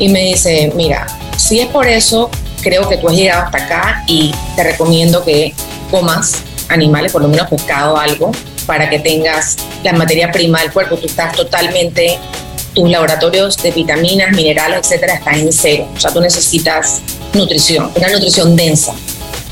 Y 0.00 0.08
me 0.08 0.20
dice, 0.20 0.72
mira, 0.74 1.06
si 1.36 1.60
es 1.60 1.68
por 1.68 1.86
eso, 1.86 2.28
creo 2.62 2.88
que 2.88 2.96
tú 2.96 3.08
has 3.08 3.14
llegado 3.14 3.44
hasta 3.44 3.58
acá 3.58 4.04
y 4.08 4.34
te 4.56 4.64
recomiendo 4.64 5.24
que 5.24 5.54
comas 5.92 6.42
animales, 6.68 7.12
por 7.12 7.22
lo 7.22 7.28
menos 7.28 7.48
pescado 7.48 7.96
algo, 7.96 8.32
para 8.66 8.88
que 8.88 8.98
tengas 8.98 9.56
la 9.82 9.92
materia 9.92 10.30
prima 10.30 10.60
del 10.60 10.72
cuerpo. 10.72 10.96
Tú 10.96 11.06
estás 11.06 11.36
totalmente, 11.36 12.18
tus 12.74 12.88
laboratorios 12.88 13.56
de 13.62 13.70
vitaminas, 13.70 14.32
minerales, 14.32 14.80
etcétera, 14.80 15.14
están 15.14 15.34
en 15.34 15.52
cero. 15.52 15.88
O 15.96 16.00
sea, 16.00 16.12
tú 16.12 16.20
necesitas 16.20 17.00
nutrición, 17.32 17.90
una 17.94 18.08
nutrición 18.08 18.56
densa. 18.56 18.94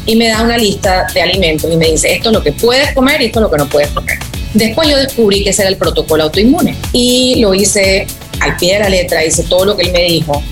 Y 0.04 0.16
me 0.16 0.28
da 0.28 0.42
una 0.42 0.58
lista 0.58 1.06
de 1.14 1.22
alimentos 1.22 1.70
y 1.70 1.76
me 1.76 1.90
dice, 1.90 2.12
esto 2.12 2.30
es 2.30 2.34
lo 2.34 2.42
que 2.42 2.52
puedes 2.52 2.92
comer 2.92 3.22
y 3.22 3.26
esto 3.26 3.38
es 3.38 3.42
lo 3.44 3.50
que 3.50 3.58
no 3.58 3.68
puedes 3.68 3.88
comer. 3.90 4.18
Después 4.52 4.88
yo 4.88 4.96
descubrí 4.96 5.44
que 5.44 5.50
ese 5.50 5.62
era 5.62 5.70
el 5.70 5.76
protocolo 5.76 6.24
autoinmune 6.24 6.76
y 6.92 7.36
lo 7.40 7.54
hice 7.54 8.06
al 8.40 8.56
pie 8.56 8.74
de 8.74 8.80
la 8.80 8.88
letra, 8.88 9.24
hice 9.24 9.44
todo 9.44 9.64
lo 9.64 9.76
que 9.76 9.84
él 9.84 9.92
me 9.92 10.02
dijo. 10.02 10.42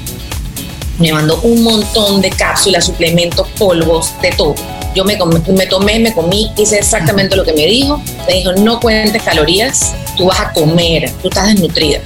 Me 0.99 1.13
mandó 1.13 1.41
un 1.43 1.63
montón 1.63 2.21
de 2.21 2.31
cápsulas, 2.31 2.85
suplementos, 2.87 3.47
polvos, 3.59 4.13
de 4.23 4.31
todo 4.33 4.55
yo 4.95 5.05
me, 5.05 5.17
me 5.17 5.67
tomé, 5.67 5.99
me 5.99 6.13
comí, 6.13 6.53
hice 6.57 6.79
exactamente 6.79 7.37
lo 7.37 7.45
que 7.45 7.53
me 7.53 7.67
dijo. 7.67 8.03
Me 8.27 8.35
dijo, 8.35 8.53
no 8.53 8.81
cuentes 8.81 9.23
calorías, 9.23 9.95
tú 10.17 10.27
vas 10.27 10.41
a 10.41 10.53
comer, 10.53 11.13
tú 11.23 11.29
estás 11.29 11.49
desnutrida. 11.49 12.01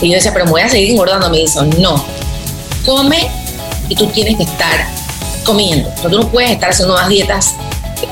Y 0.00 0.08
yo 0.08 0.14
decía, 0.14 0.32
pero 0.32 0.44
me 0.46 0.52
voy 0.52 0.62
a 0.62 0.68
seguir 0.68 0.90
engordando. 0.90 1.28
Me 1.30 1.38
dijo, 1.38 1.62
no, 1.78 2.04
come 2.84 3.28
y 3.88 3.94
tú 3.94 4.06
tienes 4.08 4.36
que 4.36 4.44
estar 4.44 4.86
comiendo. 5.44 5.90
tú 6.02 6.08
no 6.08 6.28
puedes 6.28 6.50
estar 6.50 6.70
haciendo 6.70 6.94
más 6.94 7.08
dietas 7.08 7.54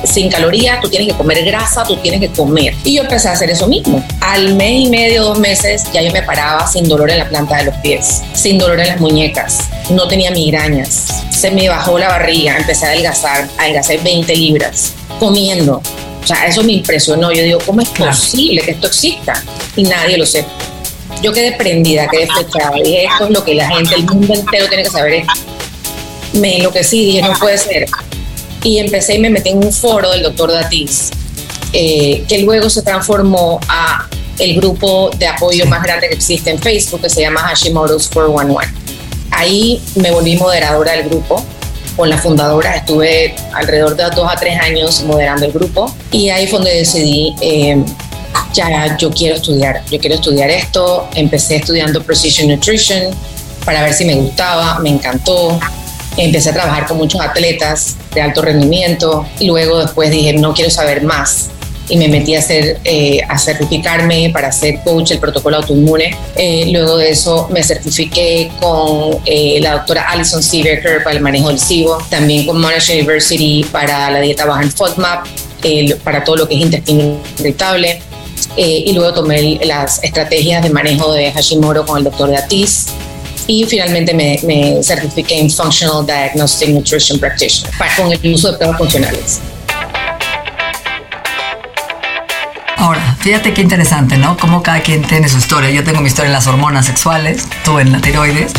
sin 0.04 0.30
calorías, 0.30 0.80
tú 0.80 0.88
tienes 0.88 1.08
que 1.08 1.14
comer 1.14 1.44
grasa, 1.44 1.84
tú 1.84 1.96
tienes 1.96 2.20
que 2.20 2.28
comer. 2.28 2.74
Y 2.84 2.96
yo 2.96 3.02
empecé 3.02 3.28
a 3.28 3.32
hacer 3.32 3.50
eso 3.50 3.66
mismo. 3.66 4.04
Al 4.20 4.54
mes 4.54 4.86
y 4.86 4.90
medio, 4.90 5.24
dos 5.24 5.38
meses, 5.38 5.84
ya 5.92 6.02
yo 6.02 6.12
me 6.12 6.22
paraba 6.22 6.66
sin 6.66 6.88
dolor 6.88 7.10
en 7.10 7.18
la 7.18 7.28
planta 7.28 7.58
de 7.58 7.64
los 7.64 7.74
pies, 7.76 8.22
sin 8.34 8.58
dolor 8.58 8.80
en 8.80 8.88
las 8.88 9.00
muñecas, 9.00 9.68
no 9.90 10.08
tenía 10.08 10.30
migrañas, 10.30 11.06
se 11.30 11.50
me 11.50 11.68
bajó 11.68 11.98
la 11.98 12.08
barriga, 12.08 12.56
empecé 12.56 12.86
a 12.86 12.88
adelgazar, 12.90 13.48
adelgazar 13.58 14.02
20 14.02 14.36
libras, 14.36 14.92
comiendo. 15.18 15.82
O 16.22 16.26
sea, 16.26 16.46
eso 16.46 16.62
me 16.62 16.72
impresionó. 16.72 17.32
Yo 17.32 17.42
digo, 17.42 17.58
¿cómo 17.64 17.80
es 17.80 17.88
posible 17.88 18.60
que 18.62 18.72
esto 18.72 18.88
exista? 18.88 19.42
Y 19.76 19.84
nadie 19.84 20.18
lo 20.18 20.26
sepa. 20.26 20.50
Yo 21.22 21.32
quedé 21.32 21.52
prendida, 21.52 22.06
quedé 22.08 22.26
flechada. 22.26 22.76
Dije, 22.82 23.04
esto 23.04 23.24
es 23.24 23.30
lo 23.30 23.44
que 23.44 23.54
la 23.54 23.68
gente, 23.68 23.94
el 23.94 24.04
mundo 24.04 24.34
entero 24.34 24.68
tiene 24.68 24.82
que 24.84 24.90
saber. 24.90 25.24
Me 26.34 26.58
enloquecí, 26.58 27.06
dije, 27.06 27.22
no 27.22 27.32
puede 27.38 27.56
ser. 27.56 27.86
Y 28.62 28.78
empecé 28.78 29.14
y 29.14 29.18
me 29.18 29.30
metí 29.30 29.50
en 29.50 29.64
un 29.64 29.72
foro 29.72 30.10
del 30.10 30.22
doctor 30.22 30.52
Datis, 30.52 31.10
eh, 31.72 32.24
que 32.28 32.40
luego 32.40 32.68
se 32.68 32.82
transformó 32.82 33.60
a 33.68 34.08
el 34.38 34.56
grupo 34.56 35.10
de 35.18 35.26
apoyo 35.26 35.66
más 35.66 35.82
grande 35.82 36.08
que 36.08 36.14
existe 36.14 36.50
en 36.50 36.58
Facebook, 36.58 37.02
que 37.02 37.10
se 37.10 37.20
llama 37.20 37.40
Hashimoto's 37.40 38.08
411. 38.08 38.68
Ahí 39.30 39.82
me 39.96 40.10
volví 40.10 40.36
moderadora 40.36 40.92
del 40.92 41.08
grupo 41.08 41.44
con 41.96 42.08
la 42.08 42.18
fundadora. 42.18 42.76
Estuve 42.76 43.34
alrededor 43.52 43.96
de 43.96 44.04
dos 44.14 44.30
a 44.30 44.36
tres 44.36 44.58
años 44.60 45.02
moderando 45.02 45.46
el 45.46 45.52
grupo 45.52 45.94
y 46.10 46.28
ahí 46.30 46.46
fue 46.46 46.58
donde 46.60 46.74
decidí 46.76 47.34
eh, 47.40 47.82
ya 48.52 48.96
yo 48.96 49.10
quiero 49.10 49.36
estudiar, 49.36 49.82
yo 49.90 49.98
quiero 49.98 50.16
estudiar 50.16 50.50
esto, 50.50 51.08
empecé 51.14 51.56
estudiando 51.56 52.02
Precision 52.02 52.48
Nutrition 52.48 53.14
para 53.64 53.82
ver 53.82 53.92
si 53.92 54.04
me 54.04 54.14
gustaba, 54.14 54.78
me 54.78 54.90
encantó, 54.90 55.58
empecé 56.24 56.50
a 56.50 56.52
trabajar 56.54 56.86
con 56.86 56.98
muchos 56.98 57.20
atletas 57.20 57.96
de 58.14 58.20
alto 58.20 58.42
rendimiento 58.42 59.26
y 59.38 59.46
luego 59.46 59.78
después 59.78 60.10
dije, 60.10 60.32
no 60.32 60.54
quiero 60.54 60.70
saber 60.70 61.02
más 61.02 61.50
y 61.88 61.96
me 61.96 62.08
metí 62.08 62.34
a 62.34 62.40
hacer 62.40 62.78
eh, 62.84 63.20
a 63.28 63.38
certificarme 63.38 64.30
para 64.32 64.52
ser 64.52 64.80
coach 64.84 65.10
del 65.10 65.18
protocolo 65.18 65.56
autoinmune. 65.56 66.16
Eh, 66.36 66.66
luego 66.70 66.96
de 66.98 67.10
eso 67.10 67.48
me 67.50 67.62
certifiqué 67.62 68.50
con 68.60 69.18
eh, 69.24 69.58
la 69.60 69.72
doctora 69.74 70.08
Alison 70.10 70.42
Sieberker 70.42 71.02
para 71.02 71.16
el 71.16 71.22
manejo 71.22 71.48
del 71.48 71.58
SIBO, 71.58 71.98
también 72.10 72.46
con 72.46 72.60
Monash 72.60 72.90
University 72.90 73.64
para 73.72 74.10
la 74.10 74.20
dieta 74.20 74.44
baja 74.44 74.62
en 74.62 74.70
FODMAP, 74.70 75.26
para 76.04 76.24
todo 76.24 76.36
lo 76.36 76.48
que 76.48 76.56
es 76.56 76.60
intestino 76.60 77.18
irritable. 77.38 78.02
Eh, 78.56 78.84
y 78.86 78.92
luego 78.92 79.12
tomé 79.12 79.58
las 79.64 80.02
estrategias 80.02 80.62
de 80.62 80.70
manejo 80.70 81.12
de 81.12 81.32
Hashimoto 81.32 81.84
con 81.84 81.98
el 81.98 82.04
doctor 82.04 82.30
Datis 82.30 82.86
y 83.48 83.64
finalmente 83.64 84.14
me, 84.14 84.38
me 84.44 84.80
certifiqué 84.82 85.40
en 85.40 85.50
Functional 85.50 86.06
Diagnostic 86.06 86.68
Nutrition 86.68 87.18
Practitioner 87.18 87.76
para, 87.76 87.96
con 87.96 88.12
el 88.12 88.34
uso 88.34 88.52
de 88.52 88.58
pruebas 88.58 88.78
funcionales. 88.78 89.40
Ahora, 92.76 93.16
fíjate 93.18 93.52
qué 93.54 93.62
interesante, 93.62 94.18
¿no? 94.18 94.36
Cómo 94.36 94.62
cada 94.62 94.80
quien 94.80 95.02
tiene 95.02 95.28
su 95.28 95.38
historia. 95.38 95.70
Yo 95.70 95.82
tengo 95.82 96.00
mi 96.00 96.08
historia 96.08 96.28
en 96.28 96.34
las 96.34 96.46
hormonas 96.46 96.86
sexuales, 96.86 97.48
tú 97.64 97.78
en 97.80 97.90
la 97.90 98.00
tiroides. 98.00 98.52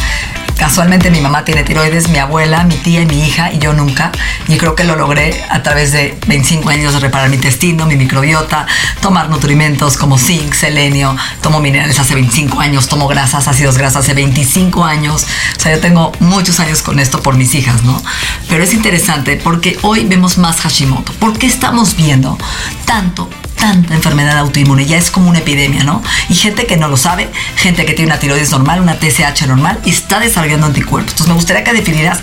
Casualmente 0.60 1.10
mi 1.10 1.22
mamá 1.22 1.46
tiene 1.46 1.64
tiroides, 1.64 2.10
mi 2.10 2.18
abuela, 2.18 2.66
mi 2.66 2.76
tía 2.76 3.02
y 3.02 3.06
mi 3.06 3.26
hija, 3.26 3.54
y 3.54 3.60
yo 3.60 3.72
nunca. 3.72 4.12
Y 4.50 4.58
creo 4.58 4.76
que 4.76 4.84
lo 4.84 4.98
logré 4.98 5.42
a 5.50 5.64
través 5.64 5.94
de 5.94 6.18
25 6.28 6.70
años 6.70 6.94
de 6.94 7.00
reparar 7.00 7.30
mi 7.30 7.38
intestino, 7.38 7.86
mi 7.86 7.96
microbiota, 7.96 8.68
tomar 9.02 9.30
nutrimentos 9.30 9.96
como 9.96 10.18
zinc, 10.18 10.54
selenio, 10.54 11.16
tomo 11.42 11.62
minerales 11.62 11.98
hace 11.98 12.14
25 12.14 12.60
años, 12.60 12.90
tomo 12.90 13.08
grasas, 13.08 13.48
ácidos 13.48 13.78
grasas 13.78 14.04
hace 14.04 14.14
25 14.14 14.84
años. 14.84 15.26
O 15.58 15.62
sea, 15.62 15.74
yo 15.74 15.80
tengo 15.80 16.12
muchos 16.20 16.60
años 16.60 16.82
con 16.82 17.00
esto 17.00 17.22
por 17.22 17.36
mis 17.36 17.56
hijas, 17.56 17.84
¿no? 17.84 18.04
Pero 18.50 18.62
es 18.62 18.74
interesante 18.74 19.38
porque 19.38 19.80
hoy 19.82 20.06
vemos 20.06 20.38
más 20.38 20.60
Hashimoto. 20.60 21.14
¿Por 21.14 21.38
qué 21.38 21.48
estamos 21.48 21.96
viendo 21.96 22.38
tanto 22.86 23.30
tanta 23.60 23.94
enfermedad 23.94 24.38
autoinmune, 24.38 24.86
ya 24.86 24.98
es 24.98 25.12
como 25.12 25.30
una 25.30 25.40
epidemia, 25.40 25.84
¿no? 25.84 26.02
Y 26.30 26.36
gente 26.36 26.66
que 26.66 26.78
no 26.78 26.88
lo 26.88 26.98
sabe, 26.98 27.30
gente 27.58 27.86
que 27.86 27.94
tiene 27.94 28.12
una 28.12 28.20
tiroides 28.20 28.52
normal, 28.52 28.82
una 28.82 28.98
TSH 28.98 29.48
normal 29.48 29.80
y 29.86 29.90
está 29.90 30.20
desarrollando 30.20 30.66
anticuerpos. 30.66 31.12
Entonces 31.12 31.28
me 31.28 31.34
gustaría 31.34 31.64
que 31.64 31.74
definieras 31.74 32.20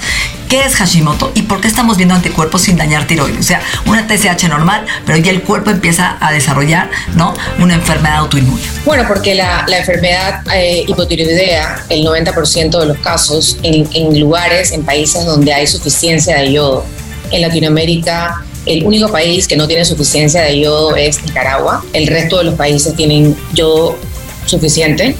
qué 0.48 0.64
es 0.64 0.74
Hashimoto 0.76 1.32
y 1.34 1.42
por 1.42 1.60
qué 1.60 1.68
estamos 1.68 1.96
viendo 1.96 2.14
anticuerpos 2.14 2.62
sin 2.62 2.76
dañar 2.76 3.06
tiroides. 3.06 3.38
O 3.38 3.42
sea, 3.42 3.60
una 3.84 4.06
TSH 4.08 4.48
normal, 4.48 4.86
pero 5.04 5.18
ya 5.18 5.30
el 5.30 5.42
cuerpo 5.42 5.70
empieza 5.70 6.16
a 6.20 6.32
desarrollar, 6.32 6.90
¿no? 7.14 7.34
Una 7.58 7.74
enfermedad 7.74 8.18
autoinmune. 8.18 8.62
Bueno, 8.84 9.04
porque 9.06 9.34
la, 9.34 9.66
enfermedad 9.68 10.42
eh, 10.54 10.84
hipotiroidea, 10.86 11.84
el 11.90 12.04
90% 12.04 12.78
de 12.78 12.86
los 12.86 12.98
casos, 12.98 13.58
en, 13.62 13.88
en 13.92 14.18
lugares, 14.18 14.72
en 14.72 14.84
países 14.84 15.24
donde 15.26 15.52
hay 15.52 15.66
suficiencia 15.66 16.38
de 16.38 16.52
yodo, 16.52 16.86
en 17.30 17.42
Latinoamérica 17.42 18.42
el 18.66 18.84
único 18.84 19.10
país 19.10 19.46
que 19.46 19.56
no 19.56 19.66
tiene 19.66 19.84
suficiencia 19.84 20.42
de 20.42 20.60
yodo 20.60 20.96
es 20.96 21.22
Nicaragua. 21.24 21.84
El 21.92 22.06
resto 22.08 22.38
de 22.38 22.44
los 22.44 22.54
países 22.54 22.94
tienen 22.94 23.36
yodo 23.54 23.96
suficiente. 24.44 25.14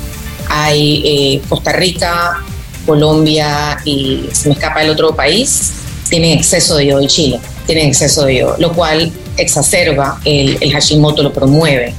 Hay 0.49 1.03
eh, 1.05 1.43
Costa 1.49 1.73
Rica, 1.73 2.43
Colombia 2.85 3.79
y 3.85 4.29
se 4.33 4.49
me 4.49 4.55
escapa 4.55 4.83
el 4.83 4.91
otro 4.91 5.15
país, 5.15 5.73
tienen 6.09 6.39
exceso 6.39 6.77
de 6.77 6.87
yodo 6.87 7.03
y 7.03 7.07
Chile 7.07 7.41
tienen 7.67 7.89
exceso 7.89 8.25
de 8.25 8.37
yodo, 8.37 8.57
lo 8.59 8.73
cual 8.73 9.13
exacerba 9.37 10.21
el, 10.25 10.73
Hashimoto, 10.73 11.23
lo 11.23 11.33
promueve, 11.33 11.95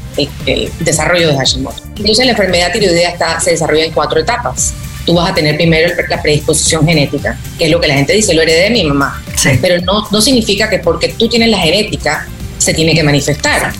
el, 0.46 0.72
desarrollo 0.80 1.28
de 1.28 1.38
Hashimoto. 1.38 1.84
Entonces 1.98 2.26
la 2.26 2.32
enfermedad 2.32 2.72
tiroidea 2.72 3.10
está, 3.10 3.40
se 3.40 3.52
desarrolla 3.52 3.86
en 3.86 3.92
cuatro 3.92 4.20
etapas 4.20 4.74
tú 5.08 5.14
vas 5.14 5.32
a 5.32 5.34
tener 5.34 5.56
primero 5.56 5.90
la 6.10 6.22
predisposición 6.22 6.86
genética, 6.86 7.40
que 7.58 7.66
es 7.66 7.72
lo 7.72 7.80
que 7.80 7.88
la 7.88 7.96
gente 7.96 8.14
dice, 8.14 8.34
lo 8.34 8.42
heredé 8.42 8.66
de 8.66 8.70
mi 8.72 8.84
mamá. 8.84 9.24
Pero 9.62 9.82
no, 9.82 10.06
no 10.12 10.22
significa 10.22 10.70
que 10.70 10.80
porque 10.80 11.16
tú 11.18 11.30
tienes 11.30 11.50
la 11.50 11.60
genética 11.60 12.28
se 12.58 12.74
tiene 12.74 12.94
que 12.94 13.04
manifestar. 13.04 13.72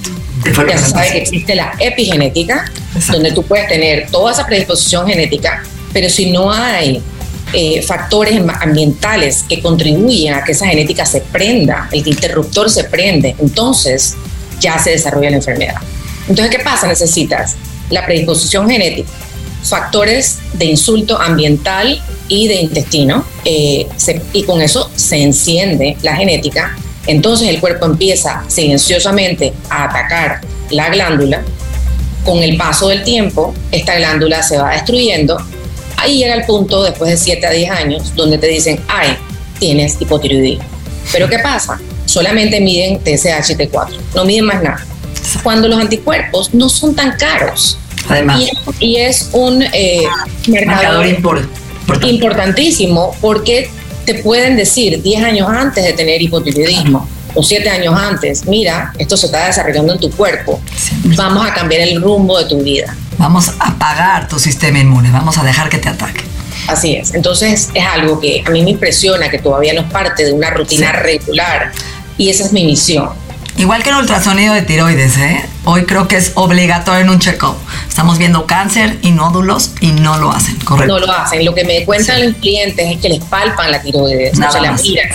Ya 0.68 0.78
se 0.78 0.90
sabe 0.90 1.12
que 1.12 1.18
existe 1.18 1.54
la 1.54 1.74
epigenética, 1.80 2.72
donde 3.12 3.34
tú 3.34 3.44
puedes 3.44 3.68
tener 3.68 4.08
toda 4.10 4.32
esa 4.32 4.46
predisposición 4.46 5.06
genética, 5.06 5.64
pero 5.92 6.10
si 6.10 6.32
no 6.32 6.50
hay 6.50 7.02
eh, 7.54 7.82
factores 7.82 8.40
ambientales 8.62 9.44
que 9.50 9.62
contribuyen 9.62 10.34
a 10.34 10.44
que 10.46 10.54
esa 10.54 10.68
genética 10.68 11.06
se 11.06 11.20
prenda, 11.20 11.90
el 11.92 12.08
interruptor 12.08 12.70
se 12.70 12.86
prende, 12.86 13.36
entonces 13.40 14.16
ya 14.62 14.80
se 14.80 14.92
desarrolla 14.92 15.32
la 15.32 15.38
enfermedad. 15.38 15.76
Entonces, 16.30 16.56
¿qué 16.56 16.64
pasa? 16.64 16.88
Necesitas 16.88 17.56
la 17.90 18.06
predisposición 18.06 18.70
genética, 18.70 19.10
factores 19.64 20.40
de 20.54 20.66
insulto 20.66 21.20
ambiental 21.20 22.02
y 22.28 22.48
de 22.48 22.56
intestino, 22.56 23.26
eh, 23.46 23.88
y 24.34 24.44
con 24.44 24.62
eso 24.62 24.90
se 24.96 25.22
enciende 25.22 25.98
la 26.02 26.16
genética, 26.16 26.78
entonces 27.06 27.48
el 27.48 27.60
cuerpo 27.60 27.86
empieza 27.86 28.44
silenciosamente 28.48 29.54
a 29.70 29.86
atacar 29.86 30.42
la 30.70 30.90
glándula, 30.90 31.44
con 32.26 32.44
el 32.44 32.58
paso 32.58 32.90
del 32.90 33.04
tiempo 33.04 33.54
esta 33.72 33.96
glándula 33.96 34.44
se 34.44 34.58
va 34.58 34.72
destruyendo, 34.72 35.38
ahí 35.96 36.18
llega 36.18 36.36
el 36.36 36.46
punto 36.46 36.84
después 36.84 37.12
de 37.12 37.18
7 37.18 37.48
a 37.48 37.52
10 37.52 37.72
años 37.72 38.16
donde 38.16 38.38
te 38.38 38.48
dicen, 38.48 38.82
ay, 38.88 39.16
tienes 39.60 39.96
hipotiroidismo. 40.00 40.66
Pero 41.12 41.30
¿qué 41.30 41.40
pasa? 41.40 41.80
Solamente 42.06 42.60
miden 42.60 43.00
TSH 43.00 43.52
y 43.52 43.56
T4, 43.56 43.90
no 44.14 44.26
miden 44.26 44.46
más 44.46 44.62
nada. 44.62 44.86
Cuando 45.42 45.70
los 45.70 45.80
anticuerpos 45.80 46.54
no 46.54 46.68
son 46.68 46.96
tan 46.96 47.18
caros, 47.18 47.78
y, 48.80 48.96
es 48.98 49.30
un 49.34 49.62
eh, 49.62 50.04
mercador 50.48 51.06
importantísimo 52.04 53.16
porque 53.22 53.70
te 54.06 54.16
pueden 54.16 54.56
decir 54.56 55.02
10 55.02 55.24
años 55.24 55.50
antes 55.50 55.84
de 55.84 55.94
tener 55.94 56.22
hipotiroidismo 56.22 57.08
o 57.34 57.44
7 57.44 57.70
años 57.70 57.94
antes, 57.96 58.48
mira, 58.48 58.94
esto 58.98 59.18
se 59.18 59.28
está 59.28 59.48
desarrollando 59.48 59.94
en 59.94 60.00
tu 60.00 60.10
cuerpo, 60.12 60.62
vamos 61.16 61.46
a 61.46 61.54
cambiar 61.54 61.82
el 61.82 62.02
rumbo 62.02 62.38
de 62.40 62.46
tu 62.46 62.62
vida. 62.62 62.96
Vamos 63.18 63.50
a 63.60 63.70
apagar 63.70 64.28
tu 64.28 64.40
sistema 64.40 64.80
inmune, 64.80 65.12
vamos 65.12 65.38
a 65.38 65.44
dejar 65.44 65.70
que 65.70 65.78
te 65.78 65.90
ataque. 65.90 66.22
Así 66.68 66.96
es, 66.96 67.14
entonces 67.14 67.70
es 67.74 67.86
algo 67.86 68.20
que 68.20 68.44
a 68.46 68.50
mí 68.50 68.64
me 68.64 68.72
impresiona, 68.72 69.30
que 69.30 69.40
todavía 69.40 69.74
no 69.74 69.82
es 69.82 69.92
parte 69.92 70.26
de 70.26 70.34
una 70.34 70.50
rutina 70.50 70.92
regular 70.92 71.72
y 72.18 72.30
esa 72.30 72.46
es 72.46 72.54
mi 72.54 72.66
misión 72.66 73.10
Igual 73.58 73.82
que 73.84 73.90
el 73.90 73.96
ultrasonido 73.96 74.54
de 74.54 74.62
tiroides, 74.62 75.18
¿eh? 75.18 75.44
Hoy 75.66 75.86
creo 75.86 76.08
que 76.08 76.16
es 76.16 76.32
obligatorio 76.36 77.02
en 77.02 77.10
un 77.10 77.20
check-up. 77.20 77.56
Estamos 77.88 78.20
viendo 78.20 78.46
cáncer 78.46 79.00
y 79.02 79.12
nódulos 79.12 79.72
y 79.82 79.92
no 79.94 80.18
lo 80.20 80.32
hacen, 80.32 80.56
¿correcto? 80.60 81.00
No 81.00 81.06
lo 81.06 81.12
hacen. 81.12 81.44
Lo 81.44 81.56
que 81.56 81.64
me 81.66 81.84
cuentan 81.84 82.24
los 82.24 82.36
clientes 82.36 82.86
es 82.88 83.02
que 83.02 83.10
les 83.10 83.24
palpan 83.24 83.72
la 83.72 83.82
tiroides, 83.82 84.38
no 84.38 84.52
se 84.52 84.62
la 84.62 84.74
miran. 84.74 85.10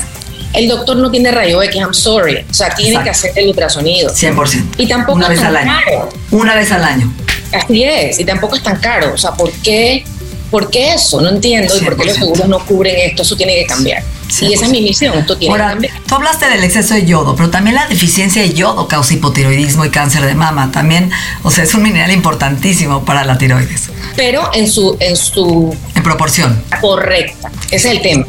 El 0.55 0.69
doctor 0.69 0.97
no 0.97 1.11
tiene 1.11 1.31
rayo 1.31 1.63
X, 1.63 1.77
I'm 1.77 1.95
sorry. 1.95 2.45
O 2.51 2.53
sea, 2.53 2.75
tiene 2.75 3.03
que 3.03 3.11
hacer 3.11 3.31
el 3.37 3.49
ultrasonido. 3.49 4.13
100%. 4.13 4.65
Y 4.77 4.87
tampoco 4.89 5.19
Una 5.19 5.27
es 5.29 5.31
vez 5.31 5.43
al 5.45 5.57
año. 5.57 5.73
caro. 5.85 6.09
Una 6.33 6.55
vez 6.57 6.73
al 6.73 6.85
año. 6.85 7.15
Así 7.53 7.85
es. 7.85 8.19
Y 8.19 8.25
tampoco 8.25 8.57
es 8.57 8.63
tan 8.63 8.77
caro. 8.79 9.15
O 9.15 9.19
sea, 9.19 9.31
¿por 9.33 9.51
qué, 9.53 10.05
por 10.53 10.71
qué 10.71 10.93
eso? 10.93 11.21
No 11.23 11.31
entiendo. 11.31 11.75
¿Y 11.75 11.81
por 11.81 11.97
qué 11.97 12.05
los 12.05 12.17
seguros 12.17 12.47
no 12.47 12.65
cubren 12.65 12.95
esto? 12.99 13.23
Eso 13.23 13.37
tiene 13.37 13.55
que 13.55 13.67
cambiar. 13.67 14.05
Y 14.41 14.53
esa 14.53 14.67
es 14.67 14.71
mi 14.71 14.81
misión, 14.81 15.19
esto 15.19 15.37
tiene 15.37 15.53
Ahora, 15.53 15.77
Tú 16.07 16.15
hablaste 16.15 16.49
del 16.49 16.63
exceso 16.63 16.95
de 16.95 17.05
yodo, 17.05 17.35
pero 17.35 17.51
también 17.51 17.75
la 17.75 17.87
deficiencia 17.87 18.43
de 18.43 18.53
yodo 18.53 18.87
causa 18.87 19.15
hipotiroidismo 19.15 19.85
y 19.85 19.91
cáncer 19.91 20.25
de 20.25 20.35
mama. 20.35 20.71
También, 20.71 21.11
o 21.43 21.51
sea, 21.51 21.65
es 21.65 21.75
un 21.75 21.83
mineral 21.83 22.13
importantísimo 22.13 23.05
para 23.05 23.25
la 23.25 23.39
tiroides. 23.39 23.91
Pero 24.15 24.51
en 24.55 24.71
su... 24.71 24.97
En, 25.01 25.17
su 25.17 25.75
en 25.95 26.03
proporción. 26.03 26.63
Correcta, 26.81 27.51
ese 27.71 27.77
es 27.77 27.97
el 27.97 28.03
tema. 28.03 28.27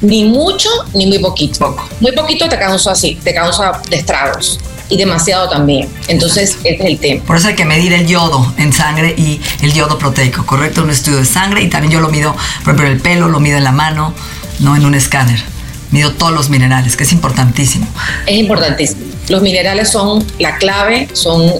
ni 0.00 0.24
mucho 0.24 0.70
ni 0.94 1.06
muy 1.06 1.18
poquito. 1.18 1.76
Muy 2.00 2.12
poquito 2.12 2.48
te 2.48 2.58
causa 2.58 2.92
así, 2.92 3.18
te 3.22 3.34
causa 3.34 3.80
estragos 3.90 4.58
y 4.88 4.96
demasiado 4.96 5.48
también. 5.48 5.88
Entonces, 6.08 6.58
ese 6.64 6.74
es 6.74 6.80
el 6.80 6.98
tema. 6.98 7.24
Por 7.24 7.36
eso 7.36 7.48
hay 7.48 7.54
que 7.54 7.64
medir 7.64 7.92
el 7.92 8.06
yodo 8.06 8.54
en 8.56 8.72
sangre 8.72 9.14
y 9.16 9.40
el 9.62 9.72
yodo 9.72 9.98
proteico, 9.98 10.46
¿correcto? 10.46 10.82
Un 10.82 10.90
estudio 10.90 11.18
de 11.18 11.24
sangre 11.24 11.62
y 11.62 11.68
también 11.68 11.92
yo 11.92 12.00
lo 12.00 12.08
mido, 12.08 12.32
por 12.64 12.74
ejemplo, 12.74 12.86
en 12.86 12.92
el 12.92 13.00
pelo, 13.00 13.28
lo 13.28 13.40
mido 13.40 13.58
en 13.58 13.64
la 13.64 13.72
mano, 13.72 14.14
no 14.60 14.76
en 14.76 14.84
un 14.84 14.94
escáner. 14.94 15.42
Mido 15.90 16.12
todos 16.12 16.32
los 16.32 16.50
minerales, 16.50 16.96
que 16.96 17.04
es 17.04 17.12
importantísimo. 17.12 17.86
Es 18.26 18.36
importantísimo. 18.38 19.02
Los 19.28 19.42
minerales 19.42 19.90
son 19.90 20.24
la 20.38 20.56
clave, 20.56 21.08
son, 21.12 21.50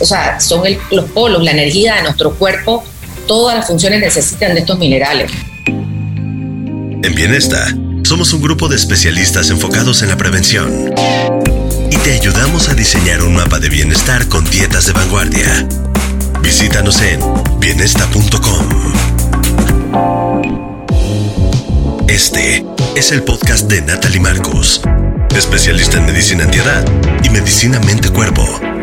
o 0.00 0.04
sea, 0.04 0.40
son 0.40 0.62
los 0.90 1.04
polos, 1.10 1.42
la 1.42 1.52
energía 1.52 1.96
de 1.96 2.02
nuestro 2.02 2.34
cuerpo. 2.34 2.84
Todas 3.26 3.56
las 3.56 3.66
funciones 3.66 4.00
necesitan 4.00 4.54
de 4.54 4.60
estos 4.60 4.78
minerales. 4.78 5.30
En 5.66 7.14
Bienesta, 7.14 7.66
somos 8.04 8.32
un 8.32 8.42
grupo 8.42 8.68
de 8.68 8.76
especialistas 8.76 9.50
enfocados 9.50 10.02
en 10.02 10.08
la 10.08 10.16
prevención 10.16 10.92
y 11.90 11.96
te 11.96 12.12
ayudamos 12.12 12.68
a 12.68 12.74
diseñar 12.74 13.22
un 13.22 13.34
mapa 13.34 13.58
de 13.58 13.68
bienestar 13.68 14.28
con 14.28 14.44
dietas 14.44 14.86
de 14.86 14.92
vanguardia. 14.92 15.66
Visítanos 16.42 17.00
en 17.02 17.20
bienesta.com. 17.58 18.68
Este 22.08 22.64
es 22.96 23.12
el 23.12 23.22
podcast 23.22 23.68
de 23.70 23.82
Natalie 23.82 24.20
Marcos, 24.20 24.82
especialista 25.36 25.98
en 25.98 26.06
medicina 26.06 26.44
antiedad 26.44 26.84
y 27.22 27.30
medicina 27.30 27.80
mente-cuerpo 27.80 28.75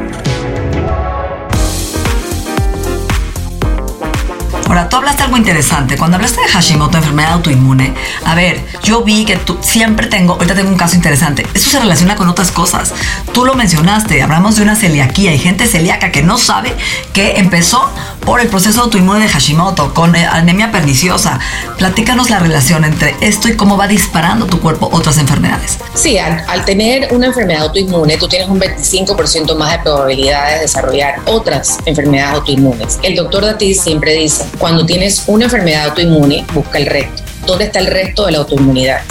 Ahora, 4.74 4.90
tú 4.90 4.96
hablaste 4.96 5.22
algo 5.22 5.38
interesante. 5.38 5.98
Cuando 5.98 6.16
hablaste 6.16 6.42
de 6.42 6.48
Hashimoto, 6.48 6.98
enfermedad 6.98 7.34
autoinmune, 7.34 7.94
a 8.26 8.34
ver, 8.34 8.60
yo 8.82 9.04
vi 9.04 9.24
que 9.24 9.36
tú 9.36 9.60
siempre 9.62 10.08
tengo, 10.08 10.34
ahorita 10.34 10.56
tengo 10.56 10.72
un 10.72 10.78
caso 10.78 10.96
interesante. 10.96 11.46
Eso 11.54 11.70
se 11.70 11.80
relaciona 11.80 12.16
con 12.16 12.28
otras 12.28 12.50
cosas. 12.50 12.92
Tú 13.34 13.46
lo 13.46 13.54
mencionaste, 13.54 14.24
hablamos 14.24 14.56
de 14.56 14.64
una 14.64 14.76
celiaquía. 14.76 15.30
Hay 15.30 15.38
gente 15.38 15.68
celíaca 15.68 16.12
que 16.12 16.24
no 16.24 16.40
sabe 16.40 16.76
que 17.14 17.38
empezó 17.38 17.88
por 18.26 18.40
el 18.40 18.48
proceso 18.48 18.82
autoinmune 18.82 19.22
de 19.22 19.30
Hashimoto, 19.30 19.94
con 19.94 20.16
eh, 20.16 20.26
anemia 20.26 20.72
perniciosa. 20.72 21.40
Platícanos 21.78 22.30
la 22.30 22.40
relación 22.40 22.86
entre 22.86 23.16
esto 23.22 23.48
y 23.50 23.56
cómo 23.56 23.78
va 23.78 23.88
disparando 23.88 24.46
tu 24.46 24.60
cuerpo 24.60 24.90
otras 24.92 25.18
enfermedades. 25.18 25.78
Sí, 25.94 26.18
al, 26.18 26.66
tener 26.66 27.14
una 27.14 27.28
enfermedad 27.28 27.64
autoinmune, 27.64 28.18
tú 28.18 28.28
tienes 28.28 28.50
un 28.50 28.60
25% 28.60 29.56
más 29.56 29.72
de 29.74 29.80
probabilidad 29.80 30.54
de 30.54 30.60
desarrollar 30.62 31.16
otras 31.26 31.78
enfermedades 31.86 32.36
autoinmunes. 32.36 33.00
El 33.04 33.16
doctor 33.16 33.46
Datis 33.46 33.82
siempre 33.82 34.14
dice, 34.14 34.46
cuando 34.58 34.86
tienes 34.86 35.24
una 35.28 35.46
enfermedad 35.46 35.90
autoinmune, 35.90 36.46
busca 36.54 36.78
el 36.78 36.86
resto. 36.86 37.24
¿Dónde 37.46 37.66
está 37.66 37.80
el 37.80 37.88
resto 37.88 38.26
de 38.26 38.34
la 38.34 38.38
autoinmunidad? 38.40 39.02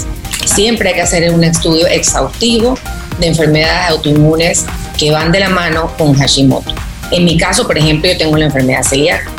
Siempre 0.46 0.90
hay 0.90 0.94
que 0.94 1.02
hacer 1.02 1.30
un 1.32 1.44
estudio 1.44 1.86
exhaustivo 1.86 2.78
de 3.18 3.28
enfermedades 3.28 3.90
autoinmunes 3.90 4.64
que 4.98 5.10
van 5.10 5.30
de 5.30 5.40
la 5.40 5.50
mano 5.50 5.92
con 5.96 6.14
Hashimoto. 6.14 6.74
En 7.12 7.24
mi 7.24 7.36
caso, 7.36 7.66
por 7.66 7.78
ejemplo, 7.78 8.10
yo 8.10 8.18
tengo 8.18 8.36
la 8.36 8.46
enfermedad 8.46 8.82
celíaca 8.82 9.30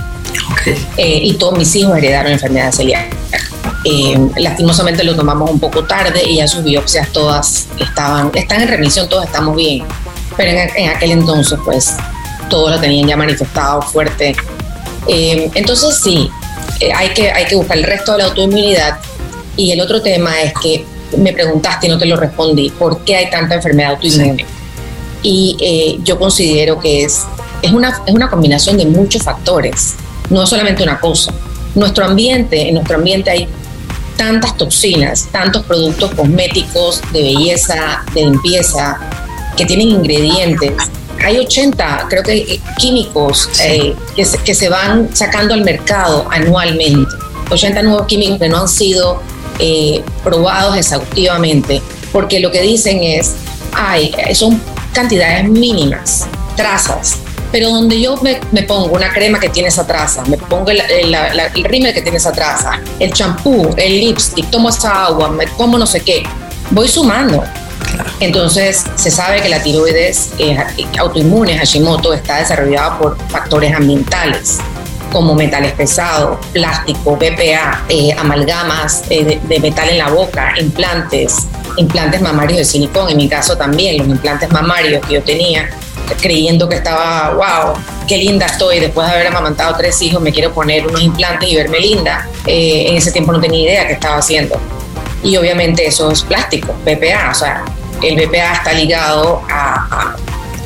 eh, 0.97 1.19
y 1.23 1.33
todos 1.33 1.57
mis 1.57 1.75
hijos 1.75 1.97
heredaron 1.97 2.27
la 2.27 2.35
enfermedad 2.35 2.71
celíaca. 2.71 3.15
Eh, 3.85 4.17
lastimosamente 4.37 5.03
lo 5.03 5.15
tomamos 5.15 5.51
un 5.51 5.59
poco 5.59 5.83
tarde 5.83 6.23
y 6.25 6.37
ya 6.37 6.47
sus 6.47 6.63
biopsias 6.63 7.09
todas 7.11 7.67
estaban, 7.79 8.31
están 8.33 8.61
en 8.61 8.69
remisión, 8.69 9.09
todos 9.09 9.25
estamos 9.25 9.55
bien. 9.55 9.83
Pero 10.37 10.51
en, 10.51 10.69
en 10.75 10.89
aquel 10.89 11.11
entonces, 11.11 11.59
pues, 11.65 11.95
todos 12.49 12.71
lo 12.71 12.79
tenían 12.79 13.07
ya 13.07 13.17
manifestado 13.17 13.81
fuerte 13.81 14.35
eh, 15.07 15.49
entonces 15.53 15.99
sí, 16.01 16.29
eh, 16.79 16.91
hay, 16.93 17.09
que, 17.09 17.31
hay 17.31 17.45
que 17.45 17.55
buscar 17.55 17.77
el 17.77 17.83
resto 17.83 18.13
de 18.13 18.19
la 18.19 18.23
autoinmunidad. 18.25 18.99
Y 19.55 19.71
el 19.71 19.81
otro 19.81 20.01
tema 20.01 20.41
es 20.41 20.53
que 20.61 20.85
me 21.17 21.33
preguntaste 21.33 21.87
y 21.87 21.89
no 21.89 21.97
te 21.97 22.05
lo 22.05 22.15
respondí, 22.15 22.71
¿por 22.71 23.03
qué 23.03 23.17
hay 23.17 23.29
tanta 23.29 23.55
enfermedad 23.55 23.91
autoinmune? 23.91 24.45
Y 25.21 25.55
eh, 25.59 25.99
yo 26.03 26.17
considero 26.17 26.79
que 26.79 27.03
es, 27.03 27.21
es, 27.63 27.71
una, 27.71 28.01
es 28.05 28.13
una 28.13 28.29
combinación 28.29 28.77
de 28.77 28.85
muchos 28.85 29.23
factores, 29.23 29.95
no 30.29 30.45
solamente 30.45 30.83
una 30.83 30.99
cosa. 30.99 31.33
Nuestro 31.73 32.05
ambiente, 32.05 32.67
en 32.67 32.75
nuestro 32.75 32.97
ambiente 32.97 33.31
hay 33.31 33.47
tantas 34.17 34.55
toxinas, 34.57 35.27
tantos 35.31 35.63
productos 35.63 36.13
cosméticos, 36.13 37.01
de 37.11 37.23
belleza, 37.23 38.03
de 38.13 38.21
limpieza, 38.21 38.99
que 39.57 39.65
tienen 39.65 39.89
ingredientes 39.89 40.73
hay 41.23 41.37
80, 41.37 42.07
creo 42.09 42.21
que 42.21 42.37
eh, 42.37 42.61
químicos 42.77 43.49
eh, 43.61 43.95
que, 44.15 44.25
se, 44.25 44.37
que, 44.39 44.53
se, 44.53 44.69
van 44.69 45.15
sacando 45.15 45.53
al 45.53 45.63
mercado 45.63 46.27
anualmente. 46.29 47.09
80 47.49 47.81
nuevos 47.83 48.07
químicos 48.07 48.39
que 48.39 48.49
no 48.49 48.61
han 48.61 48.67
sido 48.67 49.21
eh, 49.59 50.03
probados 50.23 50.75
exhaustivamente, 50.75 51.81
porque 52.11 52.39
lo 52.39 52.51
que 52.51 52.61
dicen 52.61 53.03
es, 53.03 53.35
ay, 53.73 54.13
son 54.33 54.61
cantidades 54.91 55.47
mínimas, 55.47 56.27
trazas, 56.55 57.17
pero 57.53 57.69
donde 57.69 58.01
yo 58.01 58.17
me, 58.23 58.39
me, 58.51 58.63
pongo 58.63 58.87
una 58.87 59.13
crema 59.13 59.39
que 59.39 59.47
tiene 59.47 59.69
esa 59.69 59.85
traza, 59.85 60.23
me 60.23 60.37
pongo 60.37 60.71
el, 60.71 60.81
el, 60.81 61.13
el 61.13 61.63
rímel 61.63 61.93
que 61.93 62.01
tiene 62.01 62.17
esa 62.17 62.31
traza, 62.31 62.81
el 62.99 63.13
champú, 63.13 63.69
el 63.77 63.99
lipstick, 63.99 64.49
tomo 64.49 64.69
esa 64.69 65.05
agua, 65.05 65.29
me 65.29 65.45
como 65.49 65.77
no 65.77 65.85
sé 65.85 66.01
qué, 66.01 66.23
voy 66.71 66.87
sumando. 66.87 67.43
Entonces, 68.19 68.83
se 68.95 69.11
sabe 69.11 69.39
que 69.43 69.49
la 69.49 69.61
tiroides 69.61 70.31
eh, 70.39 70.57
autoinmune 70.97 71.55
Hashimoto 71.55 72.11
está 72.11 72.39
desarrollada 72.39 72.97
por 72.97 73.17
factores 73.29 73.71
ambientales 73.71 74.57
como 75.11 75.35
metales 75.35 75.73
pesados, 75.73 76.43
plástico, 76.53 77.15
BPA, 77.15 77.83
eh, 77.87 78.15
amalgamas 78.17 79.03
eh, 79.11 79.23
de, 79.23 79.39
de, 79.47 79.59
metal 79.59 79.89
en 79.89 79.99
la 79.99 80.09
boca, 80.09 80.55
implantes, 80.59 81.35
implantes 81.77 82.19
mamarios 82.19 82.57
de 82.57 82.65
silicón, 82.65 83.11
en 83.11 83.17
mi 83.17 83.29
caso 83.29 83.55
también, 83.55 83.99
los 83.99 84.07
implantes 84.07 84.49
mamarios 84.49 85.05
que 85.05 85.13
yo 85.13 85.21
tenía, 85.21 85.69
creyendo 86.21 86.67
que 86.67 86.75
estaba, 86.75 87.31
wow, 87.31 87.73
qué 88.07 88.17
linda 88.17 88.45
estoy, 88.45 88.79
después 88.79 89.07
de 89.07 89.13
haber 89.13 89.27
amamantado 89.27 89.75
tres 89.77 90.01
hijos, 90.01 90.21
me 90.21 90.31
quiero 90.31 90.53
poner 90.53 90.87
unos 90.87 91.01
implantes 91.01 91.49
y 91.49 91.55
verme 91.55 91.79
linda. 91.79 92.27
en 92.45 92.95
ese 92.95 93.11
tiempo 93.11 93.31
no 93.31 93.39
tenía 93.39 93.61
idea 93.61 93.87
qué 93.87 93.93
estaba 93.93 94.17
haciendo. 94.17 94.59
Y 95.23 95.37
obviamente 95.37 95.85
eso 95.85 96.11
es 96.11 96.21
plástico, 96.21 96.73
BPA, 96.83 97.31
o 97.31 97.33
sea, 97.33 97.63
el 98.01 98.15
BPA 98.15 98.53
está 98.53 98.73
ligado 98.73 99.41
a, 99.49 99.87
a, 99.89 100.15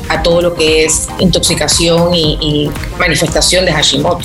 a 0.08 0.22
todo 0.22 0.42
lo 0.42 0.54
que 0.54 0.84
es 0.84 1.08
intoxicación 1.18 2.14
y, 2.14 2.38
y 2.40 2.70
manifestación 2.98 3.64
de 3.64 3.72
Hashimoto. 3.72 4.24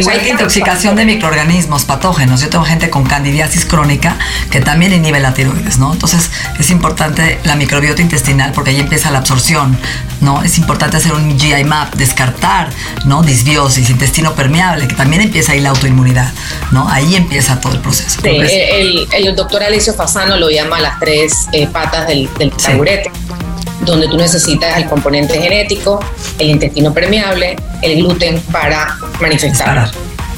Igual 0.00 0.20
que 0.20 0.30
intoxicación 0.30 0.96
de 0.96 1.04
microorganismos 1.04 1.84
patógenos. 1.84 2.40
Yo 2.40 2.48
tengo 2.48 2.64
gente 2.64 2.90
con 2.90 3.04
candidiasis 3.04 3.64
crónica 3.64 4.16
que 4.50 4.60
también 4.60 4.92
inhibe 4.92 5.20
la 5.20 5.34
tiroides, 5.34 5.78
¿no? 5.78 5.92
Entonces 5.92 6.30
es 6.58 6.70
importante 6.70 7.38
la 7.44 7.56
microbiota 7.56 8.02
intestinal 8.02 8.52
porque 8.52 8.70
ahí 8.70 8.80
empieza 8.80 9.10
la 9.10 9.18
absorción, 9.18 9.78
¿no? 10.20 10.42
Es 10.42 10.58
importante 10.58 10.96
hacer 10.96 11.12
un 11.12 11.38
GI 11.38 11.64
map, 11.64 11.94
descartar, 11.94 12.70
¿no? 13.04 13.22
Disbiosis, 13.22 13.90
intestino 13.90 14.34
permeable, 14.34 14.88
que 14.88 14.94
también 14.94 15.22
empieza 15.22 15.52
ahí 15.52 15.60
la 15.60 15.70
autoinmunidad, 15.70 16.32
¿no? 16.72 16.88
Ahí 16.88 17.16
empieza 17.16 17.60
todo 17.60 17.72
el 17.72 17.80
proceso. 17.80 18.20
Sí, 18.22 18.28
el, 18.28 19.08
el, 19.12 19.36
doctor 19.36 19.62
Alicio 19.62 19.94
Fasano 19.94 20.36
lo 20.36 20.50
llama 20.50 20.80
las 20.80 20.98
tres 20.98 21.46
eh, 21.52 21.66
patas 21.66 22.06
del, 22.06 22.28
del 22.38 22.50
taburete. 22.52 23.10
Sí 23.14 23.45
donde 23.86 24.08
tú 24.08 24.16
necesitas 24.16 24.76
el 24.76 24.86
componente 24.86 25.40
genético, 25.40 26.00
el 26.38 26.50
intestino 26.50 26.92
permeable, 26.92 27.56
el 27.82 27.96
gluten 28.02 28.40
para 28.52 28.98
manifestar. 29.20 29.90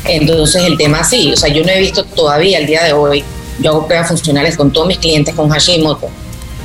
Entonces 0.05 0.65
el 0.65 0.77
tema 0.77 1.03
sí, 1.05 1.33
o 1.33 1.37
sea, 1.37 1.53
yo 1.53 1.65
no 1.65 1.71
he 1.71 1.81
visto 1.81 2.05
todavía 2.05 2.59
el 2.59 2.67
día 2.67 2.85
de 2.85 2.93
hoy, 2.93 3.25
yo 3.61 3.71
hago 3.71 3.87
pruebas 3.87 4.09
funcionales 4.09 4.57
con 4.57 4.73
todos 4.73 4.87
mis 4.87 4.99
clientes 4.99 5.35
con 5.35 5.49
Hashimoto, 5.49 6.09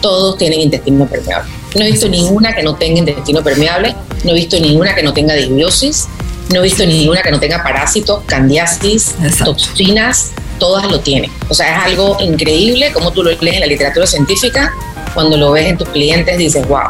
todos 0.01 0.37
tienen 0.37 0.61
intestino 0.61 1.05
permeable. 1.07 1.49
No 1.75 1.83
he 1.83 1.91
visto 1.91 2.07
ninguna 2.07 2.53
que 2.53 2.61
no 2.61 2.75
tenga 2.75 2.99
intestino 2.99 3.41
permeable, 3.41 3.95
no 4.23 4.31
he 4.31 4.35
visto 4.35 4.59
ninguna 4.59 4.93
que 4.93 5.01
no 5.01 5.13
tenga 5.13 5.33
disbiosis, 5.33 6.07
no 6.53 6.59
he 6.59 6.63
visto 6.63 6.85
ninguna 6.85 7.21
que 7.21 7.31
no 7.31 7.39
tenga 7.39 7.63
parásitos, 7.63 8.21
candiasis, 8.27 9.15
Exacto. 9.23 9.55
toxinas, 9.55 10.31
todas 10.59 10.89
lo 10.89 10.99
tienen. 10.99 11.31
O 11.49 11.53
sea, 11.53 11.77
es 11.77 11.85
algo 11.85 12.17
increíble 12.19 12.91
como 12.93 13.11
tú 13.11 13.23
lo 13.23 13.31
lees 13.31 13.55
en 13.55 13.61
la 13.61 13.67
literatura 13.67 14.05
científica 14.05 14.71
cuando 15.13 15.37
lo 15.37 15.51
ves 15.51 15.67
en 15.67 15.77
tus 15.77 15.89
clientes 15.89 16.37
dices, 16.37 16.67
wow, 16.67 16.89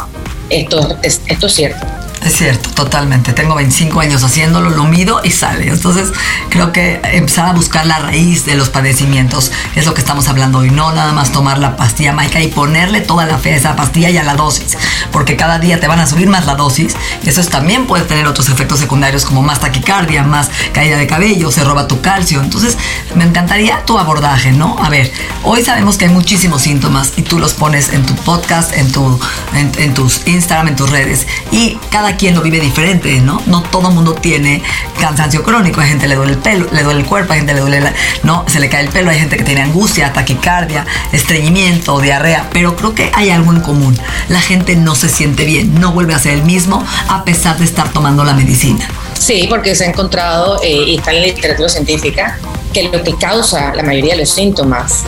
esto 0.50 0.98
es, 1.04 1.22
esto 1.28 1.48
es 1.48 1.54
cierto. 1.54 1.86
Es 2.24 2.38
cierto, 2.38 2.70
totalmente. 2.70 3.34
Tengo 3.34 3.54
25 3.56 4.00
años 4.00 4.24
haciéndolo, 4.24 4.70
lo 4.70 4.86
mido 4.86 5.20
y 5.24 5.32
sale. 5.32 5.68
Entonces, 5.68 6.14
creo 6.50 6.72
que 6.72 7.02
empezar 7.04 7.50
a 7.50 7.54
buscar 7.54 7.86
la 7.86 8.00
raíz 8.00 8.46
de 8.46 8.56
los 8.56 8.70
padecimientos 8.70 9.52
es 9.76 9.86
lo 9.86 9.94
que 9.94 10.00
estamos 10.00 10.30
hablando 10.30 10.60
hoy. 10.60 10.72
No 10.72 10.94
nada 10.94 11.12
más 11.12 11.34
tomar 11.34 11.58
la 11.58 11.76
pastilla 11.76 12.14
Maica 12.14 12.40
y 12.42 12.48
ponerle 12.48 13.02
toda 13.02 13.26
la 13.26 13.38
fe 13.40 13.54
a 13.54 13.58
esa 13.58 13.76
pastilla 13.76 14.10
y 14.10 14.18
a 14.18 14.24
la 14.24 14.36
dosis. 14.36 14.78
Porque 15.12 15.36
cada 15.36 15.60
día 15.60 15.82
te 15.82 15.88
van 15.88 16.00
a 16.00 16.08
subir 16.08 16.30
más 16.30 16.46
la 16.46 16.56
dosis. 16.56 16.96
Eso 17.24 17.44
también 17.44 17.88
puede 17.88 18.06
tener 18.06 18.26
otros 18.26 18.48
efectos 18.48 18.80
secundarios 18.80 19.26
como 19.26 19.42
más 19.42 19.60
taquicardia, 19.60 20.24
más 20.24 20.50
caída 20.72 20.98
de 20.98 21.08
cabello, 21.08 21.52
se 21.52 21.66
roba 21.66 21.88
tu 21.88 22.00
calcio. 22.00 22.42
Entonces, 22.42 22.78
me 23.16 23.26
encantaría 23.26 23.84
tu 23.84 24.00
abordaje, 24.00 24.54
¿no? 24.54 24.78
A 24.82 24.90
ver, 24.90 25.12
hoy 25.44 25.64
sabemos 25.64 25.98
que 25.98 26.06
hay 26.06 26.12
muchísimos 26.12 26.62
síntomas 26.62 27.14
y 27.18 27.24
tú 27.24 27.38
los 27.38 27.54
pones 27.54 27.90
en 27.90 28.06
tu 28.06 28.16
podcast, 28.16 28.72
en, 28.72 28.90
tu, 28.94 29.20
en 29.54 29.94
tus 29.94 30.26
Instagram, 30.26 30.70
en 30.70 30.76
tus 30.78 30.90
redes. 30.90 31.28
Y 31.52 31.78
cada 31.92 32.13
cada 32.14 32.18
quien 32.18 32.36
lo 32.36 32.42
vive 32.42 32.60
diferente, 32.60 33.20
¿no? 33.22 33.42
No 33.48 33.64
todo 33.64 33.90
el 33.90 33.96
mundo 33.96 34.14
tiene 34.14 34.62
cansancio 35.00 35.42
crónico. 35.42 35.82
Hay 35.82 35.90
gente 35.90 36.08
le 36.08 36.16
duele 36.16 36.34
el 36.34 36.38
pelo, 36.38 36.68
le 36.72 36.84
duele 36.84 37.02
el 37.02 37.06
cuerpo, 37.06 37.34
hay 37.34 37.40
gente 37.40 37.54
le 37.54 37.62
duele, 37.62 37.82
la, 37.82 37.94
¿no? 38.24 38.46
Se 38.48 38.60
le 38.60 38.70
cae 38.70 38.84
el 38.84 38.90
pelo, 38.90 39.10
hay 39.10 39.20
gente 39.20 39.38
que 39.38 39.44
tiene 39.44 39.62
angustia, 39.62 40.14
taquicardia, 40.14 40.86
estreñimiento, 41.12 42.00
diarrea. 42.00 42.50
Pero 42.54 42.76
creo 42.76 42.94
que 42.94 43.12
hay 43.14 43.30
algo 43.30 43.52
en 43.52 43.62
común. 43.62 43.98
La 44.30 44.42
gente 44.42 44.76
no 44.76 44.96
se 44.96 45.10
siente 45.10 45.46
bien, 45.46 45.80
no 45.80 45.92
vuelve 45.92 46.14
a 46.14 46.20
ser 46.20 46.34
el 46.34 46.44
mismo 46.44 46.84
a 47.10 47.24
pesar 47.24 47.58
de 47.58 47.66
estar 47.66 47.92
tomando 47.92 48.24
la 48.24 48.34
medicina. 48.34 48.88
Sí, 49.18 49.48
porque 49.50 49.76
se 49.76 49.86
ha 49.86 49.88
encontrado, 49.88 50.62
eh, 50.64 50.84
y 50.88 50.98
está 50.98 51.12
en 51.12 51.22
la 51.22 51.28
literatura 51.28 51.70
científica, 51.70 52.38
que 52.74 52.84
lo 52.84 53.04
que 53.04 53.16
causa 53.16 53.74
la 53.74 53.84
mayoría 53.84 54.14
de 54.14 54.22
los 54.22 54.30
síntomas 54.30 55.04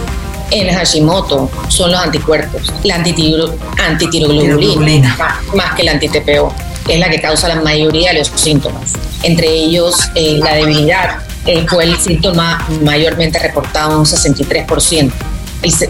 en 0.51 0.73
Hashimoto 0.73 1.49
son 1.67 1.91
los 1.91 1.99
anticuerpos, 1.99 2.71
la 2.83 2.95
antitiroglobulina, 2.95 5.17
más, 5.55 5.75
que 5.75 5.83
la 5.83 5.93
anti-TPO, 5.93 6.53
es 6.87 6.99
la 6.99 7.09
que 7.09 7.19
causa 7.19 7.47
la 7.47 7.55
mayoría 7.61 8.11
de 8.11 8.19
los 8.19 8.31
síntomas. 8.35 8.93
Entre 9.23 9.47
ellos, 9.47 9.95
eh, 10.15 10.39
la 10.41 10.55
debilidad 10.55 11.19
eh, 11.45 11.65
fue 11.67 11.85
el 11.85 11.97
síntoma 11.97 12.67
mayormente 12.81 13.39
reportado, 13.39 13.99
un 13.99 14.05
63%, 14.05 15.11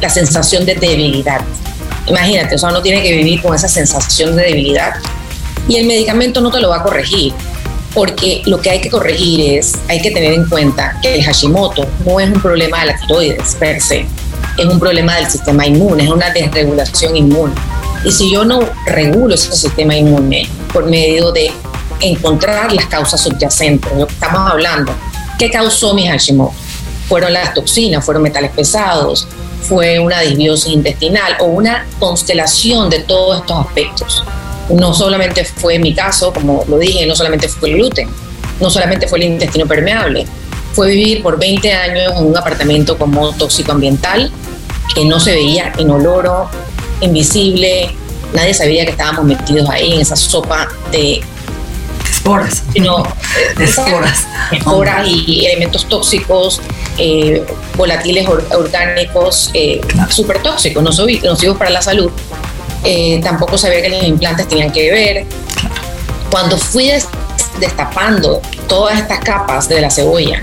la 0.01 0.09
sensación 0.09 0.65
de 0.65 0.75
debilidad. 0.75 1.41
Imagínate, 2.07 2.55
o 2.55 2.57
sea, 2.57 2.69
uno 2.69 2.81
tiene 2.81 3.01
que 3.01 3.11
vivir 3.11 3.41
con 3.41 3.55
esa 3.55 3.67
sensación 3.67 4.35
de 4.35 4.43
debilidad 4.43 4.95
y 5.67 5.77
el 5.77 5.87
medicamento 5.87 6.41
no 6.41 6.51
te 6.51 6.59
lo 6.59 6.69
va 6.69 6.77
a 6.77 6.83
corregir 6.83 7.33
porque 7.95 8.41
lo 8.45 8.59
que 8.61 8.69
hay 8.69 8.81
que 8.81 8.89
corregir 8.89 9.57
es, 9.57 9.73
hay 9.87 10.01
que 10.01 10.11
tener 10.11 10.33
en 10.33 10.47
cuenta 10.47 10.99
que 11.01 11.15
el 11.15 11.23
Hashimoto 11.23 11.87
no 12.05 12.19
es 12.19 12.29
un 12.29 12.41
problema 12.41 12.81
de 12.81 12.87
la 12.87 12.99
tiroides 12.99 13.55
per 13.55 13.81
se, 13.81 14.05
es 14.57 14.65
un 14.65 14.79
problema 14.79 15.15
del 15.15 15.29
sistema 15.29 15.65
inmune, 15.65 16.03
es 16.03 16.09
una 16.09 16.29
desregulación 16.29 17.15
inmune. 17.15 17.53
Y 18.03 18.11
si 18.11 18.31
yo 18.31 18.43
no 18.45 18.59
regulo 18.85 19.33
ese 19.33 19.53
sistema 19.53 19.95
inmune 19.95 20.47
por 20.75 20.85
medio 20.85 21.31
de 21.31 21.51
encontrar 22.01 22.71
las 22.73 22.85
causas 22.85 23.21
subyacentes, 23.21 23.91
lo 23.97 24.05
que 24.05 24.13
estamos 24.13 24.51
hablando, 24.51 24.91
¿qué 25.39 25.49
causó 25.49 25.93
mi 25.93 26.05
Hashimoto? 26.07 26.53
Fueron 27.07 27.33
las 27.33 27.53
toxinas, 27.53 28.03
fueron 28.03 28.23
metales 28.23 28.51
pesados, 28.51 29.27
fue 29.61 29.99
una 29.99 30.19
disbiosis 30.19 30.73
intestinal 30.73 31.37
o 31.39 31.45
una 31.45 31.87
constelación 31.97 32.89
de 32.89 32.99
todos 32.99 33.39
estos 33.39 33.65
aspectos 33.65 34.23
no 34.69 34.93
solamente 34.93 35.45
fue 35.45 35.79
mi 35.79 35.93
caso, 35.93 36.33
como 36.33 36.63
lo 36.67 36.77
dije, 36.77 37.05
no 37.05 37.15
solamente 37.15 37.47
fue 37.47 37.69
el 37.69 37.75
gluten, 37.75 38.09
no 38.59 38.69
solamente 38.69 39.07
fue 39.07 39.19
el 39.19 39.25
intestino 39.25 39.65
permeable, 39.67 40.25
fue 40.73 40.89
vivir 40.89 41.21
por 41.21 41.39
20 41.39 41.71
años 41.71 42.13
en 42.17 42.25
un 42.25 42.37
apartamento 42.37 42.97
como 42.97 43.31
tóxico 43.33 43.71
ambiental, 43.71 44.31
que 44.93 45.05
no 45.05 45.19
se 45.19 45.31
veía 45.31 45.73
inoloro, 45.77 46.49
invisible, 47.01 47.95
nadie 48.35 48.53
sabía 48.53 48.85
que 48.85 48.91
estábamos 48.91 49.25
metidos 49.25 49.69
ahí 49.69 49.93
en 49.93 50.01
esa 50.01 50.15
sopa 50.15 50.67
de 50.91 51.21
esporas, 52.09 52.63
sino, 52.73 53.03
esporas, 53.59 54.27
esporas 54.51 55.07
y 55.07 55.45
elementos 55.45 55.87
tóxicos, 55.87 56.61
eh, 56.97 57.45
volátiles 57.75 58.27
orgánicos 58.27 59.51
eh, 59.53 59.81
súper 60.09 60.41
tóxicos, 60.41 60.83
nocivos 60.83 61.57
para 61.57 61.69
la 61.69 61.81
salud. 61.81 62.11
Eh, 62.83 63.19
tampoco 63.23 63.57
sabía 63.57 63.81
que 63.81 63.89
los 63.89 64.03
implantes 64.03 64.47
tenían 64.47 64.71
que 64.71 64.91
ver. 64.91 65.25
Cuando 66.29 66.57
fui 66.57 66.91
destapando 67.59 68.41
todas 68.67 68.99
estas 68.99 69.19
capas 69.19 69.67
de 69.69 69.81
la 69.81 69.89
cebolla, 69.89 70.41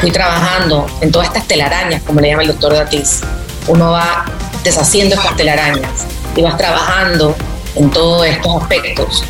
fui 0.00 0.10
trabajando 0.10 0.86
en 1.00 1.10
todas 1.10 1.28
estas 1.28 1.46
telarañas, 1.46 2.02
como 2.02 2.20
le 2.20 2.28
llama 2.28 2.42
el 2.42 2.48
doctor 2.48 2.74
Datis. 2.74 3.20
Uno 3.68 3.92
va 3.92 4.26
deshaciendo 4.62 5.14
estas 5.14 5.36
telarañas 5.36 6.06
y 6.36 6.42
vas 6.42 6.56
trabajando 6.56 7.34
en 7.74 7.90
todos 7.90 8.26
estos 8.26 8.62
aspectos. 8.62 9.24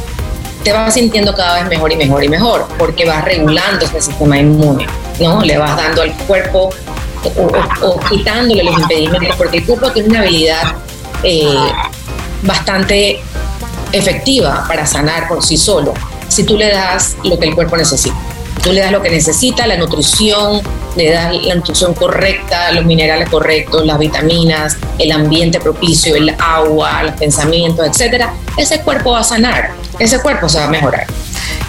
Te 0.62 0.72
vas 0.72 0.94
sintiendo 0.94 1.34
cada 1.34 1.60
vez 1.60 1.68
mejor 1.68 1.92
y 1.92 1.96
mejor 1.96 2.24
y 2.24 2.28
mejor, 2.28 2.66
porque 2.78 3.04
vas 3.04 3.24
regulando 3.24 3.84
este 3.84 4.00
sistema 4.00 4.38
inmune, 4.38 4.86
¿no? 5.20 5.42
Le 5.42 5.58
vas 5.58 5.76
dando 5.76 6.02
al 6.02 6.12
cuerpo 6.26 6.70
o, 7.82 8.00
quitándole 8.08 8.64
los 8.64 8.78
impedimentos, 8.78 9.36
porque 9.36 9.58
el 9.58 9.66
cuerpo 9.66 9.90
tiene 9.92 10.08
una 10.08 10.20
habilidad 10.20 10.74
eh, 11.22 11.72
bastante 12.42 13.20
efectiva 13.92 14.64
para 14.66 14.86
sanar 14.86 15.28
por 15.28 15.42
sí 15.42 15.56
solo, 15.56 15.94
si 16.28 16.44
tú 16.44 16.56
le 16.56 16.70
das 16.70 17.16
lo 17.24 17.38
que 17.38 17.48
el 17.48 17.54
cuerpo 17.54 17.76
necesita. 17.76 18.16
Tú 18.62 18.72
le 18.72 18.80
das 18.80 18.92
lo 18.92 19.02
que 19.02 19.10
necesita, 19.10 19.66
la 19.66 19.76
nutrición, 19.76 20.62
le 20.96 21.10
das 21.10 21.32
la 21.42 21.54
nutrición 21.54 21.94
correcta, 21.94 22.72
los 22.72 22.84
minerales 22.84 23.28
correctos, 23.28 23.84
las 23.84 23.98
vitaminas, 23.98 24.76
el 24.98 25.12
ambiente 25.12 25.60
propicio, 25.60 26.16
el 26.16 26.34
agua, 26.38 27.02
los 27.02 27.14
pensamientos, 27.14 27.86
etcétera. 27.86 28.32
Ese 28.56 28.80
cuerpo 28.80 29.12
va 29.12 29.20
a 29.20 29.24
sanar, 29.24 29.72
ese 29.98 30.20
cuerpo 30.20 30.48
se 30.48 30.58
va 30.58 30.66
a 30.66 30.70
mejorar. 30.70 31.06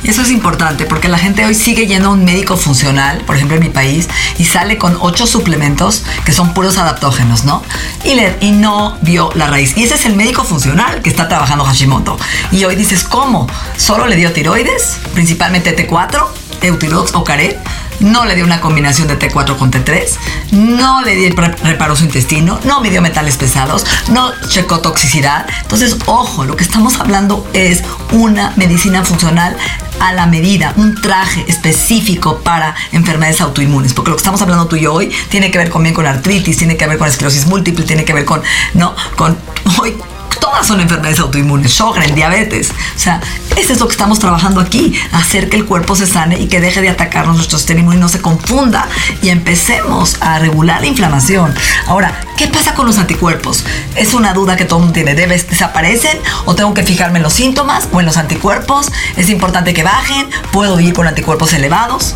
Eso 0.04 0.22
es 0.22 0.30
importante 0.30 0.86
porque 0.86 1.08
la 1.08 1.18
gente 1.18 1.44
hoy 1.46 1.56
sigue 1.56 1.88
yendo 1.88 2.10
a 2.10 2.12
un 2.12 2.24
médico 2.24 2.58
funcional, 2.58 3.18
por 3.26 3.36
ejemplo 3.36 3.58
en 3.58 3.64
mi 3.64 3.70
país, 3.70 4.08
y 4.38 4.46
sale 4.46 4.78
con 4.78 4.98
ocho 5.02 5.26
suplementos 5.26 6.04
que 6.26 6.32
son 6.32 6.54
puros 6.54 6.78
adaptógenos, 6.78 7.44
¿no? 7.44 7.64
Y, 8.04 8.14
le, 8.14 8.36
y 8.40 8.52
no 8.52 8.98
vio 9.02 9.32
la 9.34 9.48
raíz. 9.48 9.76
Y 9.76 9.84
ese 9.84 9.96
es 9.96 10.06
el 10.06 10.16
médico 10.16 10.44
funcional 10.44 11.02
que 11.02 11.10
está 11.10 11.28
trabajando 11.28 11.66
Hashimoto. 11.66 12.18
Y 12.52 12.66
hoy 12.66 12.76
dices, 12.76 13.04
¿cómo? 13.04 13.48
¿Solo 13.78 14.06
le 14.06 14.16
dio 14.16 14.32
tiroides? 14.32 14.98
Principalmente 15.16 15.76
T4, 15.76 16.28
Eutirox 16.62 17.16
o 17.16 17.24
Caret 17.24 17.58
no 18.00 18.26
le 18.26 18.36
dio 18.36 18.46
una 18.46 18.62
combinación 18.62 19.08
de 19.08 19.18
T4 19.18 19.58
con 19.58 19.72
T3, 19.72 20.06
no 20.52 21.02
le 21.02 21.16
dio 21.16 21.36
reparó 21.64 21.96
su 21.96 22.04
intestino, 22.04 22.60
no 22.64 22.82
midió 22.82 23.02
metales 23.02 23.38
pesados, 23.38 23.86
no 24.10 24.32
checó 24.48 24.80
toxicidad. 24.80 25.46
Entonces, 25.62 25.98
ojo, 26.06 26.46
lo 26.46 26.56
que 26.56 26.64
estamos 26.64 27.00
hablando 27.00 27.48
es 27.54 27.84
una 28.12 28.54
medicina 28.56 29.04
funcional 29.04 29.56
a 30.00 30.14
la 30.14 30.26
medida, 30.26 30.74
un 30.76 31.00
traje 31.02 31.46
específico 31.48 32.40
para 32.40 32.76
enfermedades 32.92 33.42
autoinmunes, 33.42 33.94
porque 33.94 34.12
lo 34.12 34.18
que 34.18 34.22
estamos 34.22 34.42
hablando 34.42 34.68
tú 34.68 34.76
y 34.76 34.82
yo 34.82 34.94
hoy 34.94 35.12
tiene 35.30 35.52
que 35.52 35.58
ver 35.58 35.70
también 35.70 35.96
con 35.96 36.06
artritis, 36.06 36.58
tiene 36.58 36.78
que 36.78 36.88
ver 36.88 36.98
con 36.98 37.08
esclerosis 37.08 37.48
múltiple, 37.48 37.86
tiene 37.86 38.06
que 38.06 38.14
ver 38.14 38.26
con, 38.26 38.42
no, 38.74 38.96
con 39.16 39.38
hoy 39.82 39.96
todas 40.40 40.68
son 40.68 40.80
enfermedades 40.82 41.20
autoinmunes, 41.20 41.74
Sjögren, 41.74 42.16
diabetes. 42.16 42.72
O 42.96 43.00
sea, 43.00 43.22
eso 43.58 43.74
es 43.74 43.80
lo 43.80 43.88
que 43.88 43.94
estamos 43.94 44.20
trabajando 44.20 44.62
aquí, 44.62 44.94
hacer 45.12 45.50
que 45.50 45.58
el 45.58 45.66
cuerpo 45.66 45.96
se 45.96 46.08
sane 46.08 46.40
y 46.40 46.48
que 46.48 46.60
deje 46.60 46.82
de 46.82 46.90
atacarnos 46.90 47.36
nuestro 47.36 47.58
sistema 47.58 47.96
y 47.96 47.98
no 47.98 48.10
se 48.10 48.22
confunda 48.22 48.88
y 49.22 49.30
empecemos 49.30 50.18
a 50.22 50.40
regular 50.40 50.82
la 50.82 50.88
inflamación. 50.88 51.54
Ahora, 51.88 52.20
¿qué 52.38 52.48
pasa 52.48 52.74
con 52.74 52.86
los 52.86 52.98
anticuerpos? 52.98 53.64
Es 53.96 54.14
una 54.14 54.34
duda 54.34 54.56
que 54.56 54.66
todo 54.66 54.80
mundo 54.80 54.94
tiene. 54.94 55.16
¿Debes 55.16 55.48
desaparecen 55.50 56.18
o 56.46 56.56
tengo 56.56 56.74
que 56.74 56.84
fijarme 56.84 57.20
en 57.20 57.24
los 57.24 57.34
síntomas 57.34 57.88
o 57.92 58.00
en 58.00 58.06
los 58.06 58.18
anticuerpos? 58.18 58.92
¿Es 59.16 59.30
importante 59.30 59.74
que 59.74 59.84
bajen? 59.84 60.30
¿Puedo 60.52 60.76
vivir 60.76 60.94
con 60.94 61.08
anticuerpos 61.08 61.54
elevados? 61.54 62.16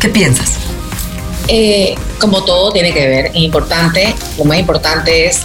¿Qué 0.00 0.08
piensas? 0.08 0.54
Eh, 1.48 1.96
como 2.18 2.44
todo 2.44 2.72
tiene 2.72 2.92
que 2.92 3.08
ver, 3.08 3.30
importante, 3.34 4.14
lo 4.38 4.44
más 4.44 4.58
importante 4.58 5.26
es 5.26 5.40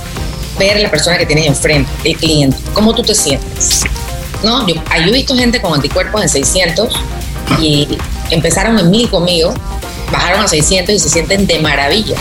ver 0.57 0.79
la 0.79 0.89
persona 0.89 1.17
que 1.17 1.25
tienes 1.25 1.47
enfrente, 1.47 1.89
el 2.03 2.17
cliente, 2.17 2.57
cómo 2.73 2.93
tú 2.93 3.03
te 3.03 3.15
sientes. 3.15 3.81
¿No? 4.43 4.67
Yo, 4.67 4.75
he 4.93 5.11
visto 5.11 5.35
gente 5.35 5.61
con 5.61 5.73
anticuerpos 5.73 6.21
en 6.21 6.29
600 6.29 6.93
y 7.59 7.87
empezaron 8.29 8.77
en 8.77 8.91
1000 8.91 9.09
conmigo, 9.09 9.53
bajaron 10.11 10.41
a 10.41 10.47
600 10.47 10.93
y 10.93 10.99
se 10.99 11.09
sienten 11.09 11.47
de 11.47 11.59
maravilla. 11.59 12.15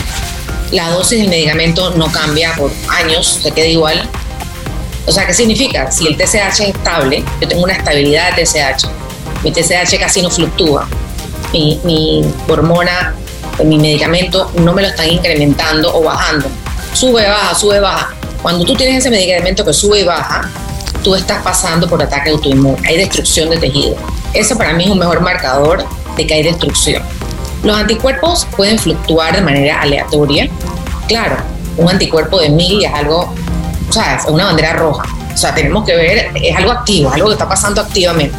La 0.71 0.89
dosis 0.89 1.19
del 1.19 1.29
medicamento 1.29 1.91
no 1.91 2.11
cambia 2.11 2.53
por 2.55 2.71
años, 2.89 3.39
se 3.41 3.51
queda 3.51 3.67
igual. 3.67 4.09
O 5.05 5.11
sea, 5.11 5.27
¿qué 5.27 5.33
significa? 5.33 5.91
Si 5.91 6.07
el 6.07 6.17
TSH 6.17 6.35
es 6.35 6.59
estable, 6.69 7.23
yo 7.39 7.47
tengo 7.47 7.63
una 7.63 7.73
estabilidad 7.73 8.35
de 8.35 8.43
TSH, 8.43 8.87
mi 9.43 9.51
TSH 9.51 9.99
casi 9.99 10.23
no 10.23 10.31
fluctúa, 10.31 10.87
mi, 11.53 11.79
mi 11.83 12.25
hormona, 12.47 13.13
mi 13.63 13.77
medicamento 13.77 14.51
no 14.55 14.73
me 14.73 14.81
lo 14.81 14.87
están 14.87 15.09
incrementando 15.09 15.95
o 15.95 16.03
bajando. 16.03 16.47
Sube, 16.93 17.27
baja, 17.27 17.53
sube, 17.53 17.79
baja. 17.79 18.15
Cuando 18.45 18.63
tú 18.63 18.75
tienes 18.75 18.97
ese 18.97 19.09
medicamento 19.09 19.65
que 19.65 19.73
sube 19.73 20.01
y 20.01 20.03
baja, 20.03 20.51
tú 21.03 21.15
estás 21.15 21.41
pasando 21.41 21.89
por 21.89 21.99
ataque 22.03 22.29
autoinmune, 22.29 22.77
hay 22.87 22.97
destrucción 22.97 23.49
de 23.49 23.57
tejido. 23.57 23.95
Eso 24.35 24.55
para 24.55 24.71
mí 24.73 24.83
es 24.83 24.91
un 24.91 24.99
mejor 24.99 25.19
marcador 25.21 25.83
de 26.15 26.27
que 26.27 26.33
hay 26.35 26.43
destrucción. 26.43 27.01
Los 27.63 27.75
anticuerpos 27.75 28.47
pueden 28.55 28.77
fluctuar 28.77 29.35
de 29.35 29.41
manera 29.41 29.81
aleatoria. 29.81 30.47
Claro, 31.07 31.37
un 31.77 31.89
anticuerpo 31.89 32.39
de 32.39 32.49
mil 32.49 32.85
es 32.85 32.93
algo, 32.93 33.33
o 33.89 33.91
sea, 33.91 34.17
es 34.17 34.25
una 34.25 34.45
bandera 34.45 34.73
roja. 34.73 35.05
O 35.33 35.37
sea, 35.37 35.55
tenemos 35.55 35.83
que 35.83 35.95
ver, 35.95 36.29
es 36.35 36.55
algo 36.55 36.71
activo, 36.71 37.09
es 37.09 37.15
algo 37.15 37.29
que 37.29 37.33
está 37.33 37.49
pasando 37.49 37.81
activamente 37.81 38.37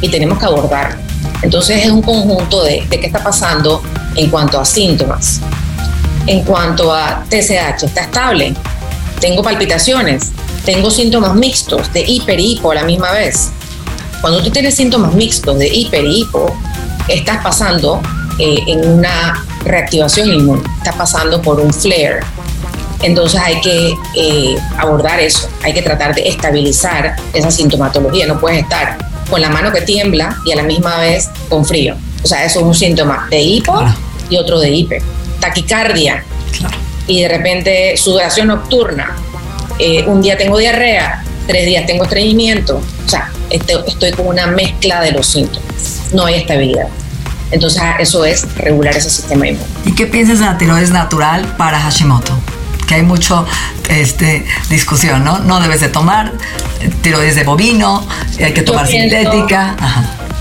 y 0.00 0.08
tenemos 0.08 0.36
que 0.40 0.46
abordarlo. 0.46 0.98
Entonces 1.42 1.84
es 1.84 1.92
un 1.92 2.02
conjunto 2.02 2.64
de, 2.64 2.84
de 2.90 2.98
qué 2.98 3.06
está 3.06 3.22
pasando 3.22 3.80
en 4.16 4.30
cuanto 4.30 4.58
a 4.58 4.64
síntomas. 4.64 5.40
En 6.26 6.42
cuanto 6.42 6.92
a 6.92 7.22
TSH, 7.30 7.84
está 7.84 8.00
estable, 8.00 8.56
tengo 9.24 9.42
palpitaciones, 9.42 10.32
tengo 10.66 10.90
síntomas 10.90 11.34
mixtos 11.34 11.90
de 11.94 12.02
hiper 12.02 12.38
y 12.38 12.52
hipo 12.52 12.72
a 12.72 12.74
la 12.74 12.84
misma 12.84 13.10
vez. 13.12 13.48
Cuando 14.20 14.42
tú 14.42 14.50
tienes 14.50 14.74
síntomas 14.74 15.14
mixtos 15.14 15.58
de 15.58 15.66
hiper 15.66 16.04
y 16.04 16.20
hipo, 16.20 16.54
estás 17.08 17.42
pasando 17.42 18.02
eh, 18.38 18.58
en 18.66 18.86
una 18.86 19.42
reactivación 19.64 20.28
inmune, 20.28 20.62
estás 20.76 20.96
pasando 20.96 21.40
por 21.40 21.58
un 21.58 21.72
flare. 21.72 22.20
Entonces 23.00 23.40
hay 23.40 23.62
que 23.62 23.94
eh, 24.14 24.56
abordar 24.76 25.18
eso, 25.20 25.48
hay 25.62 25.72
que 25.72 25.80
tratar 25.80 26.14
de 26.14 26.28
estabilizar 26.28 27.16
esa 27.32 27.50
sintomatología. 27.50 28.26
No 28.26 28.38
puedes 28.38 28.62
estar 28.62 28.98
con 29.30 29.40
la 29.40 29.48
mano 29.48 29.72
que 29.72 29.80
tiembla 29.80 30.36
y 30.44 30.52
a 30.52 30.56
la 30.56 30.64
misma 30.64 30.98
vez 30.98 31.30
con 31.48 31.64
frío. 31.64 31.96
O 32.22 32.26
sea, 32.26 32.44
eso 32.44 32.60
es 32.60 32.66
un 32.66 32.74
síntoma 32.74 33.26
de 33.30 33.40
hipo 33.40 33.82
y 34.28 34.36
otro 34.36 34.60
de 34.60 34.68
hiper. 34.68 35.02
Taquicardia 35.40 36.22
y 37.06 37.22
de 37.22 37.28
repente 37.28 37.96
sudoración 37.96 38.48
nocturna. 38.48 39.16
Eh, 39.78 40.04
un 40.06 40.22
día 40.22 40.36
tengo 40.36 40.58
diarrea, 40.58 41.24
tres 41.46 41.66
días 41.66 41.86
tengo 41.86 42.04
estreñimiento. 42.04 42.80
O 43.04 43.08
sea, 43.08 43.30
este, 43.50 43.74
estoy 43.86 44.12
con 44.12 44.26
una 44.26 44.46
mezcla 44.46 45.00
de 45.00 45.12
los 45.12 45.26
síntomas. 45.26 46.02
No 46.12 46.26
hay 46.26 46.36
estabilidad. 46.36 46.88
Entonces, 47.50 47.82
eso 47.98 48.24
es 48.24 48.52
regular 48.56 48.96
ese 48.96 49.10
sistema 49.10 49.46
inmune. 49.46 49.66
¿Y 49.84 49.94
qué 49.94 50.06
piensas 50.06 50.38
de 50.38 50.46
la 50.46 50.58
tiroides 50.58 50.90
natural 50.90 51.44
para 51.56 51.78
Hashimoto? 51.78 52.36
Que 52.88 52.96
hay 52.96 53.02
mucho 53.02 53.46
este, 53.88 54.44
discusión, 54.70 55.24
¿no? 55.24 55.38
No 55.38 55.60
debes 55.60 55.80
de 55.80 55.88
tomar 55.88 56.32
tiroides 57.02 57.36
de 57.36 57.44
bovino, 57.44 58.06
hay 58.42 58.52
que 58.52 58.62
tomar 58.62 58.86
sintética. 58.86 59.76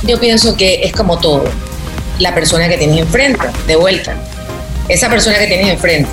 Yo 0.04 0.20
pienso 0.20 0.56
que 0.58 0.84
es 0.84 0.94
como 0.94 1.20
todo. 1.20 1.46
La 2.20 2.34
persona 2.34 2.68
que 2.68 2.78
tienes 2.78 3.00
enfrente, 3.00 3.48
de 3.68 3.76
vuelta. 3.76 4.16
Esa 4.90 5.10
persona 5.10 5.38
que 5.38 5.48
tienes 5.48 5.70
enfrente 5.70 6.10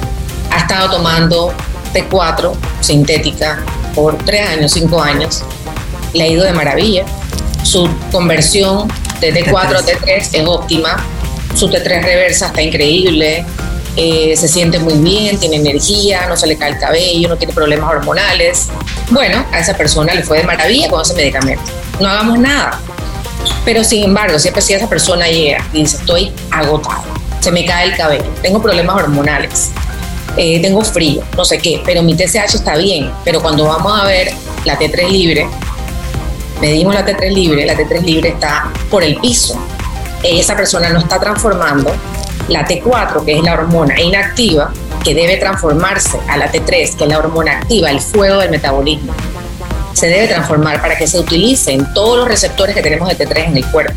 estado 0.61 0.91
tomando 0.91 1.53
T4 1.93 2.53
sintética 2.81 3.63
por 3.95 4.17
tres 4.19 4.49
años, 4.49 4.73
cinco 4.73 5.03
años, 5.03 5.43
le 6.13 6.25
ha 6.25 6.29
ido 6.29 6.45
de 6.45 6.53
maravilla. 6.53 7.05
Su 7.63 7.89
conversión 8.11 8.89
de 9.21 9.35
T4 9.35 9.77
a 9.77 9.83
T3 9.83 10.29
es 10.33 10.47
óptima. 10.47 10.97
Su 11.55 11.69
T3 11.69 12.03
reversa 12.03 12.47
está 12.47 12.63
increíble. 12.63 13.45
Eh, 13.97 14.35
se 14.37 14.47
siente 14.47 14.79
muy 14.79 14.95
bien, 14.95 15.39
tiene 15.39 15.57
energía, 15.57 16.27
no 16.29 16.37
se 16.37 16.47
le 16.47 16.57
cae 16.57 16.71
el 16.73 16.79
cabello, 16.79 17.29
no 17.29 17.37
tiene 17.37 17.53
problemas 17.53 17.91
hormonales. 17.91 18.69
Bueno, 19.11 19.45
a 19.53 19.59
esa 19.59 19.77
persona 19.77 20.15
le 20.15 20.23
fue 20.23 20.39
de 20.39 20.45
maravilla 20.45 20.89
con 20.89 21.03
ese 21.03 21.15
medicamento. 21.15 21.65
No 21.99 22.09
hagamos 22.09 22.39
nada. 22.39 22.81
Pero 23.65 23.83
sin 23.85 24.05
embargo, 24.05 24.39
siempre 24.39 24.63
si 24.63 24.75
esa 24.75 24.89
persona 24.89 25.27
llega 25.27 25.67
y 25.73 25.81
dice, 25.81 25.97
estoy 25.97 26.33
agotado, 26.51 27.03
se 27.41 27.51
me 27.51 27.65
cae 27.65 27.89
el 27.89 27.97
cabello, 27.97 28.25
tengo 28.43 28.61
problemas 28.61 28.97
hormonales, 28.97 29.71
eh, 30.43 30.59
tengo 30.63 30.83
frío, 30.83 31.23
no 31.37 31.45
sé 31.45 31.59
qué, 31.59 31.83
pero 31.85 32.03
mi 32.03 32.17
TSH 32.17 32.55
está 32.55 32.75
bien, 32.79 33.13
pero 33.27 33.43
cuando 33.43 33.67
vamos 33.67 34.01
a 34.01 34.07
ver 34.07 34.33
la 34.65 34.79
T3 34.79 35.11
libre, 35.11 35.47
medimos 36.63 36.95
la 36.95 37.05
T3 37.05 37.31
libre, 37.31 37.67
la 37.67 37.75
T3 37.75 38.01
libre 38.01 38.31
está 38.31 38.73
por 38.91 39.05
el 39.05 39.17
piso. 39.17 39.61
Esa 40.23 40.57
persona 40.57 40.89
no 40.89 41.01
está 41.01 41.21
transformando 41.21 41.95
la 42.49 42.67
T4, 42.67 43.23
que 43.27 43.37
es 43.37 43.43
la 43.43 43.53
hormona 43.53 44.01
inactiva, 44.01 44.73
que 45.05 45.15
debe 45.15 45.37
transformarse 45.37 46.19
a 46.27 46.39
la 46.39 46.51
T3, 46.51 46.97
que 46.97 47.05
es 47.05 47.11
la 47.11 47.19
hormona 47.19 47.59
activa, 47.59 47.91
el 47.91 48.01
fuego 48.01 48.39
del 48.39 48.49
metabolismo. 48.49 49.13
Se 49.93 50.07
debe 50.07 50.27
transformar 50.27 50.81
para 50.81 50.97
que 50.97 51.07
se 51.07 51.19
utilicen 51.19 51.87
todos 51.93 52.17
los 52.17 52.27
receptores 52.27 52.75
que 52.75 52.81
tenemos 52.81 53.11
de 53.11 53.19
T3 53.19 53.49
en 53.49 53.59
el 53.59 53.67
cuerpo. 53.67 53.93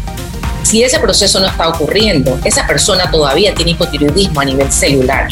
Si 0.64 0.84
ese 0.84 1.00
proceso 1.00 1.40
no 1.40 1.48
está 1.48 1.70
ocurriendo, 1.70 2.38
esa 2.44 2.68
persona 2.68 3.10
todavía 3.10 3.54
tiene 3.54 3.72
hipotiroidismo 3.72 4.42
a 4.42 4.46
nivel 4.46 4.70
celular. 4.74 5.30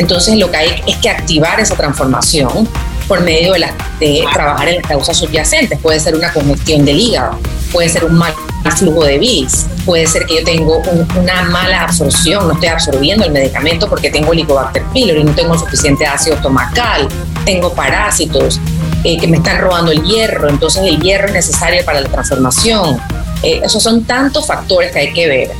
Entonces 0.00 0.36
lo 0.36 0.50
que 0.50 0.56
hay 0.56 0.82
es 0.86 0.96
que 0.96 1.10
activar 1.10 1.60
esa 1.60 1.76
transformación 1.76 2.66
por 3.06 3.20
medio 3.20 3.52
de, 3.52 3.66
de 4.00 4.24
trabajar 4.32 4.68
en 4.68 4.76
las 4.76 4.86
causas 4.86 5.18
subyacentes. 5.18 5.78
Puede 5.78 6.00
ser 6.00 6.14
una 6.14 6.32
congestión 6.32 6.86
del 6.86 6.98
hígado, 6.98 7.38
puede 7.70 7.90
ser 7.90 8.06
un 8.06 8.16
mal 8.16 8.32
flujo 8.76 9.04
de 9.04 9.18
bilis, 9.18 9.66
puede 9.84 10.06
ser 10.06 10.24
que 10.24 10.36
yo 10.36 10.44
tengo 10.44 10.80
una 11.18 11.42
mala 11.42 11.82
absorción, 11.82 12.48
no 12.48 12.54
estoy 12.54 12.68
absorbiendo 12.68 13.26
el 13.26 13.32
medicamento 13.32 13.88
porque 13.90 14.10
tengo 14.10 14.32
Helicobacter 14.32 14.84
pylori, 14.92 15.22
no 15.22 15.34
tengo 15.34 15.58
suficiente 15.58 16.06
ácido 16.06 16.36
estomacal, 16.36 17.06
tengo 17.44 17.74
parásitos 17.74 18.58
eh, 19.04 19.18
que 19.18 19.26
me 19.26 19.36
están 19.36 19.60
robando 19.60 19.92
el 19.92 20.02
hierro, 20.02 20.48
entonces 20.48 20.82
el 20.84 20.98
hierro 20.98 21.26
es 21.28 21.34
necesario 21.34 21.84
para 21.84 22.00
la 22.00 22.08
transformación. 22.08 22.96
Eh, 23.42 23.60
esos 23.62 23.82
son 23.82 24.04
tantos 24.04 24.46
factores 24.46 24.92
que 24.92 24.98
hay 24.98 25.12
que 25.12 25.26
ver. 25.26 25.50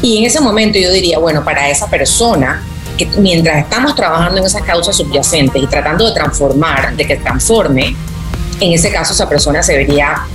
Y 0.00 0.18
en 0.18 0.24
ese 0.24 0.40
momento 0.40 0.78
yo 0.78 0.90
diría, 0.90 1.18
bueno, 1.18 1.44
para 1.44 1.68
esa 1.68 1.88
persona, 1.88 2.62
que 2.96 3.06
mientras 3.18 3.58
estamos 3.58 3.94
trabajando 3.94 4.38
en 4.38 4.46
esas 4.46 4.62
causas 4.62 4.96
subyacentes 4.96 5.62
y 5.62 5.66
tratando 5.66 6.06
de 6.06 6.12
transformar, 6.12 6.96
de 6.96 7.06
que 7.06 7.16
transforme, 7.16 7.96
en 8.60 8.72
ese 8.72 8.90
caso 8.90 9.12
esa 9.12 9.28
persona 9.28 9.62
se 9.62 9.76
vería, 9.76 10.26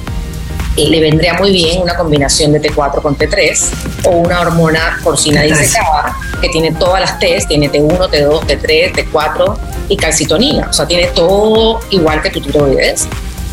eh, 0.77 0.87
le 0.87 1.01
vendría 1.01 1.33
muy 1.33 1.51
bien 1.51 1.81
una 1.81 1.95
combinación 1.95 2.51
de 2.53 2.61
T4 2.61 3.01
con 3.01 3.17
T3 3.17 4.05
o 4.05 4.11
una 4.11 4.41
hormona 4.41 4.99
porcina 5.03 5.41
disecada 5.41 6.15
que 6.41 6.49
tiene 6.49 6.71
todas 6.73 7.01
las 7.01 7.19
T, 7.19 7.43
tiene 7.47 7.71
T1, 7.71 8.09
T2, 8.09 8.41
T3, 8.45 8.93
T4 8.93 9.57
y 9.89 9.97
calcitonina, 9.97 10.67
o 10.69 10.73
sea, 10.73 10.85
tiene 10.85 11.07
todo 11.07 11.79
igual 11.89 12.21
que 12.21 12.29
tu 12.29 12.41
tiroides 12.41 13.07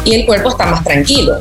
y 0.04 0.14
el 0.14 0.26
cuerpo 0.26 0.50
está 0.50 0.66
más 0.66 0.84
tranquilo. 0.84 1.38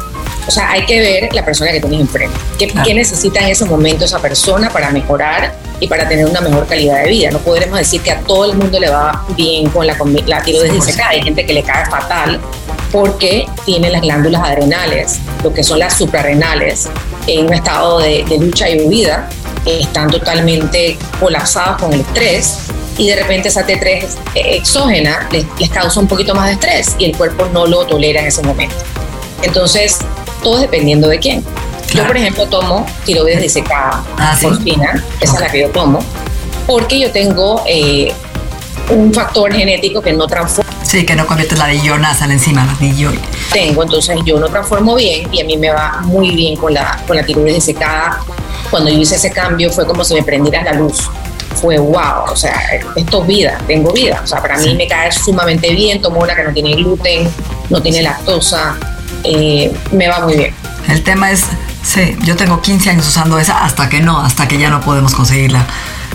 O 0.48 0.52
sea, 0.52 0.72
hay 0.72 0.86
que 0.86 1.00
ver 1.00 1.34
la 1.34 1.44
persona 1.44 1.72
que 1.72 1.82
tienes 1.82 2.00
enfrente. 2.00 2.38
¿Qué, 2.58 2.68
¿Qué, 2.68 2.94
necesita 2.94 3.42
en 3.42 3.48
ese 3.48 3.66
momento 3.66 4.06
esa 4.06 4.20
persona 4.20 4.70
para 4.70 4.90
mejorar 4.92 5.54
y 5.80 5.88
para 5.88 6.08
tener 6.08 6.26
una 6.26 6.42
mejor 6.42 6.66
calidad 6.68 7.04
de 7.04 7.10
vida? 7.10 7.32
No 7.32 7.40
podremos 7.40 7.78
decir 7.78 8.02
que 8.02 8.12
a 8.12 8.20
todo 8.22 8.46
el 8.46 8.58
mundo 8.58 8.80
le 8.80 8.90
va 8.90 9.26
bien 9.36 9.70
con 9.70 9.86
la, 9.86 9.98
la 10.26 10.42
tiroides 10.42 10.74
disecada. 10.74 11.10
Hay 11.10 11.22
gente 11.22 11.46
que 11.46 11.54
le 11.54 11.64
cae 11.64 11.86
fatal 11.88 12.40
porque 12.92 13.46
tiene 13.66 13.90
las 13.90 14.02
glándulas 14.02 14.42
adrenales, 14.42 15.20
lo 15.44 15.54
que 15.54 15.64
son 15.64 15.80
las 15.80 15.98
suprarrenales, 15.98 16.88
en 17.28 17.48
un 17.48 17.54
estado 17.54 18.00
de, 18.00 18.24
de 18.24 18.38
lucha 18.38 18.70
y 18.70 18.80
huida, 18.80 19.30
están 19.66 20.10
totalmente 20.10 20.98
colapsados 21.20 21.82
con 21.82 21.94
el 21.94 22.00
estrés 22.00 22.60
y 22.98 23.10
de 23.10 23.18
repente 23.18 23.50
esa 23.50 23.68
T3 23.68 24.06
exógena 24.36 25.28
les, 25.32 25.46
les, 25.60 25.70
causa 25.70 26.00
un 26.00 26.08
poquito 26.08 26.34
más 26.34 26.48
de 26.48 26.54
estrés 26.54 26.96
y 26.98 27.06
el 27.06 27.18
cuerpo 27.18 27.48
no 27.52 27.68
lo 27.68 27.86
tolera 27.86 28.22
en 28.22 28.28
ese 28.28 28.42
momento. 28.42 28.76
Entonces, 29.44 30.00
todo 30.44 30.60
dependiendo 30.60 31.08
de 31.08 31.20
quién. 31.20 31.44
Claro. 31.88 31.94
Yo, 31.94 32.08
por 32.08 32.18
ejemplo, 32.18 32.48
tomo 32.48 32.86
tiroides 33.06 33.42
disecada 33.42 34.04
ah, 34.18 34.38
porcina, 34.42 34.94
¿sí? 34.94 35.04
esa 35.22 35.34
okay. 35.34 35.36
es 35.36 35.42
la 35.42 35.52
que 35.52 35.62
yo 35.62 35.70
tomo, 35.70 36.00
porque 36.66 37.00
yo 37.00 37.12
tengo 37.12 37.64
eh, 37.66 38.14
un 38.90 39.14
factor 39.14 39.54
genético 39.54 40.02
que 40.02 40.14
no 40.14 40.28
transforma. 40.28 40.70
Sí, 40.84 41.06
que 41.06 41.16
no 41.16 41.26
convierte 41.26 41.56
la 41.56 41.68
dillonasa 41.68 42.26
a 42.26 42.28
la 42.28 42.34
enzima, 42.34 42.66
la 42.66 42.74
dilloy. 42.76 43.20
Tengo, 43.52 43.84
entonces 43.84 44.18
yo 44.26 44.40
no 44.40 44.48
transformo 44.48 44.96
bien 44.96 45.34
y 45.34 45.42
a 45.42 45.46
mí 45.46 45.58
me 45.58 45.70
va 45.70 46.02
muy 46.04 46.32
bien 46.32 46.58
con 46.58 46.74
la, 46.74 47.02
con 47.08 47.16
la 47.16 47.24
tiroides 47.24 47.56
disecada. 47.56 48.20
Cuando 48.70 48.90
yo 48.90 48.98
hice 48.98 49.16
ese 49.16 49.32
cambio 49.32 49.72
fue 49.72 49.86
como 49.86 50.04
si 50.04 50.14
me 50.14 50.24
prendiera 50.24 50.64
la 50.64 50.74
luz 50.74 51.10
fue 51.58 51.78
wow, 51.80 52.32
o 52.32 52.36
sea, 52.36 52.54
esto 52.96 53.22
es 53.22 53.28
vida, 53.28 53.60
tengo 53.68 53.92
vida, 53.92 54.22
o 54.24 54.28
sea, 54.28 54.42
para 54.42 54.60
sí. 54.60 54.70
mí 54.70 54.76
me 54.76 54.88
cae 54.88 55.12
sumamente 55.12 55.72
bien, 55.72 56.02
tomo 56.02 56.22
una 56.22 56.36
que 56.36 56.44
no 56.44 56.54
tiene 56.54 56.76
gluten, 56.76 57.30
no 57.70 57.82
tiene 57.82 58.04
lactosa, 58.04 58.78
eh, 59.24 59.72
me 59.92 60.08
va 60.08 60.22
muy 60.22 60.36
bien. 60.36 60.54
El 60.88 61.04
tema 61.04 61.32
es, 61.32 61.44
sí, 61.84 62.18
yo 62.24 62.36
tengo 62.36 62.62
15 62.62 62.92
años 62.92 63.08
usando 63.08 63.40
esa 63.40 63.64
hasta 63.64 63.90
que 63.90 64.00
no, 64.00 64.20
hasta 64.20 64.48
que 64.48 64.58
ya 64.58 64.70
no 64.70 64.82
podemos 64.82 65.14
conseguirla 65.14 65.66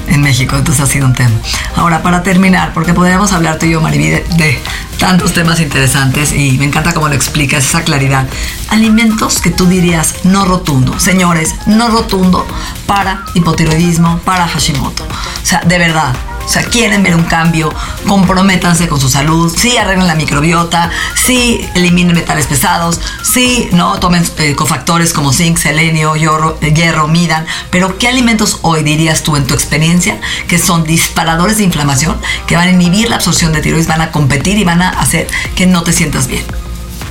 en 0.09 0.21
México, 0.21 0.57
entonces 0.57 0.83
ha 0.83 0.87
sido 0.87 1.07
un 1.07 1.13
tema. 1.13 1.35
Ahora, 1.77 2.03
para 2.03 2.23
terminar, 2.23 2.73
porque 2.75 2.95
podríamos 2.95 3.33
hablar 3.33 3.59
tú 3.59 3.67
y 3.67 3.71
yo, 3.71 3.81
Mariví, 3.81 4.09
de, 4.09 4.25
de 4.37 4.59
tantos 4.99 5.33
temas 5.33 5.61
interesantes 5.61 6.33
y 6.33 6.59
me 6.59 6.65
encanta 6.65 6.93
cómo 6.95 7.09
lo 7.09 7.15
explicas, 7.15 7.65
esa 7.65 7.83
claridad. 7.83 8.27
Alimentos 8.69 9.41
que 9.41 9.51
tú 9.51 9.67
dirías 9.67 10.25
no 10.25 10.45
rotundo, 10.45 10.99
señores, 10.99 11.55
no 11.67 11.89
rotundo 11.89 12.47
para 12.87 13.25
hipotiroidismo, 13.35 14.19
para 14.21 14.47
Hashimoto. 14.47 15.05
O 15.05 15.47
sea, 15.47 15.61
de 15.61 15.79
verdad, 15.79 16.15
o 16.45 16.49
sea, 16.49 16.63
quieren 16.65 17.03
ver 17.03 17.15
un 17.15 17.25
cambio, 17.25 17.73
comprométanse 18.07 18.89
con 18.89 19.01
su 19.01 19.09
salud, 19.09 19.53
sí 19.57 19.77
arreglen 19.77 20.07
la 20.07 20.15
microbiota, 20.15 20.91
sí 21.15 21.67
eliminen 21.75 22.15
metales 22.15 22.47
pesados, 22.47 23.01
sí 23.23 23.69
no 23.73 23.99
tomen 24.01 24.25
eh, 24.39 24.55
cofactores 24.55 25.13
como 25.13 25.33
zinc, 25.33 25.59
selenio, 25.59 26.15
hierro, 26.17 26.59
hierro, 26.61 27.09
midan, 27.09 27.47
pero 27.71 27.99
¿qué 27.99 28.09
alimentos 28.09 28.59
hoy 28.63 28.83
dirías 28.83 29.23
tú 29.23 29.37
en 29.37 29.47
tu 29.47 29.55
experiencia 29.55 30.21
que 30.49 30.59
son 30.59 30.85
disparadores 30.85 31.59
de 31.59 31.65
inflamación, 31.65 32.17
que 32.47 32.57
van 32.57 32.69
a 32.69 32.73
inhibir 32.73 33.09
la 33.09 33.17
absorción 33.17 33.53
de 33.53 33.61
tiroides, 33.61 33.87
van 33.87 34.03
a 34.03 34.11
competir 34.11 34.59
y 34.59 34.65
van 34.65 34.83
a 34.83 34.91
hacer 34.91 35.27
que 35.57 35.67
no 35.67 35.83
te 35.83 35.93
sientas 35.93 36.27
bien? 36.27 36.45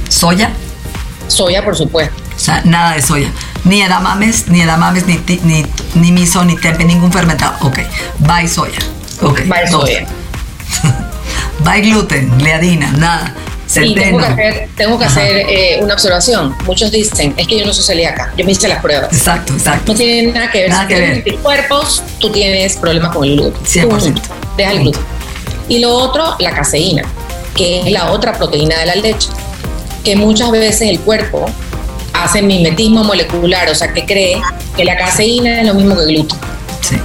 ¿Soya? 0.10 0.52
Soya, 1.28 1.64
por 1.64 1.76
supuesto. 1.76 2.14
O 2.36 2.40
sea, 2.40 2.62
nada 2.66 2.94
de 2.94 3.02
soya. 3.02 3.32
Ni 3.64 3.82
edamames, 3.82 4.48
ni 4.48 4.62
edamames, 4.62 5.06
ni, 5.06 5.20
ni, 5.44 5.66
ni 5.96 6.12
miso, 6.12 6.44
ni 6.44 6.58
tempe, 6.58 6.84
ningún 6.84 7.12
fermentado. 7.12 7.56
Ok, 7.62 7.80
bye 8.20 8.48
soya. 8.48 8.80
Ok, 9.22 9.42
Bye 9.46 9.68
soya. 9.70 10.06
Bye 11.60 11.82
gluten, 11.82 12.44
leadina, 12.44 12.92
nada. 12.94 13.36
Sí, 13.68 13.96
tengo 13.96 14.18
que 14.18 14.26
hacer, 14.26 14.70
tengo 14.76 15.00
que 15.00 15.06
hacer 15.06 15.46
eh, 15.48 15.80
una 15.82 15.94
observación. 15.94 16.54
Muchos 16.66 16.92
dicen, 16.92 17.34
es 17.38 17.48
que 17.48 17.58
yo 17.58 17.66
no 17.66 17.74
soy 17.74 17.86
celíaca, 17.86 18.34
yo 18.36 18.44
me 18.44 18.52
hice 18.52 18.68
las 18.68 18.82
pruebas. 18.82 19.14
Exacto, 19.14 19.54
exacto. 19.54 19.94
No 19.94 19.98
tiene 19.98 20.34
nada 20.34 20.52
que 20.52 20.62
ver. 20.64 20.70
Nada 20.70 20.82
si 20.82 20.88
que 20.90 21.00
ver. 21.00 21.24
tienes 21.24 21.42
cuerpos, 21.42 22.04
tú 22.20 22.30
tienes 22.32 22.76
problemas 22.76 23.16
con 23.16 23.24
el 23.24 23.38
gluten. 23.38 23.64
100%. 23.64 24.22
Deja 24.58 24.72
el 24.72 24.80
gluten. 24.80 25.02
Y 25.70 25.80
lo 25.80 25.94
otro, 25.94 26.36
la 26.40 26.52
caseína, 26.52 27.04
que 27.56 27.82
es 27.82 27.92
la 27.92 28.12
otra 28.12 28.34
proteína 28.34 28.78
de 28.80 28.88
la 28.88 28.96
leche, 28.96 29.30
que 30.04 30.18
muchas 30.18 30.52
veces 30.52 30.90
el 30.90 31.00
cuerpo 31.00 31.46
hace 32.14 32.42
mimetismo 32.42 33.06
molecular, 33.06 33.70
o 33.70 33.76
sea, 33.76 33.94
que 33.94 34.06
cree 34.06 34.42
que 34.76 34.84
la 34.84 34.98
caseína 34.98 35.62
es 35.62 35.68
lo 35.68 35.76
mismo 35.76 35.96
que 35.96 36.02
el 36.02 36.08
gluten. 36.10 36.40
Sí. 36.82 36.98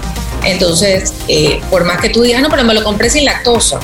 Entonces, 0.42 1.12
eh, 1.28 1.60
por 1.70 1.84
más 1.84 2.00
que 2.00 2.08
tú 2.08 2.22
digas, 2.22 2.42
no, 2.42 2.48
pero 2.48 2.64
me 2.64 2.74
lo 2.74 2.84
compré 2.84 3.10
sin 3.10 3.24
lactosa. 3.24 3.80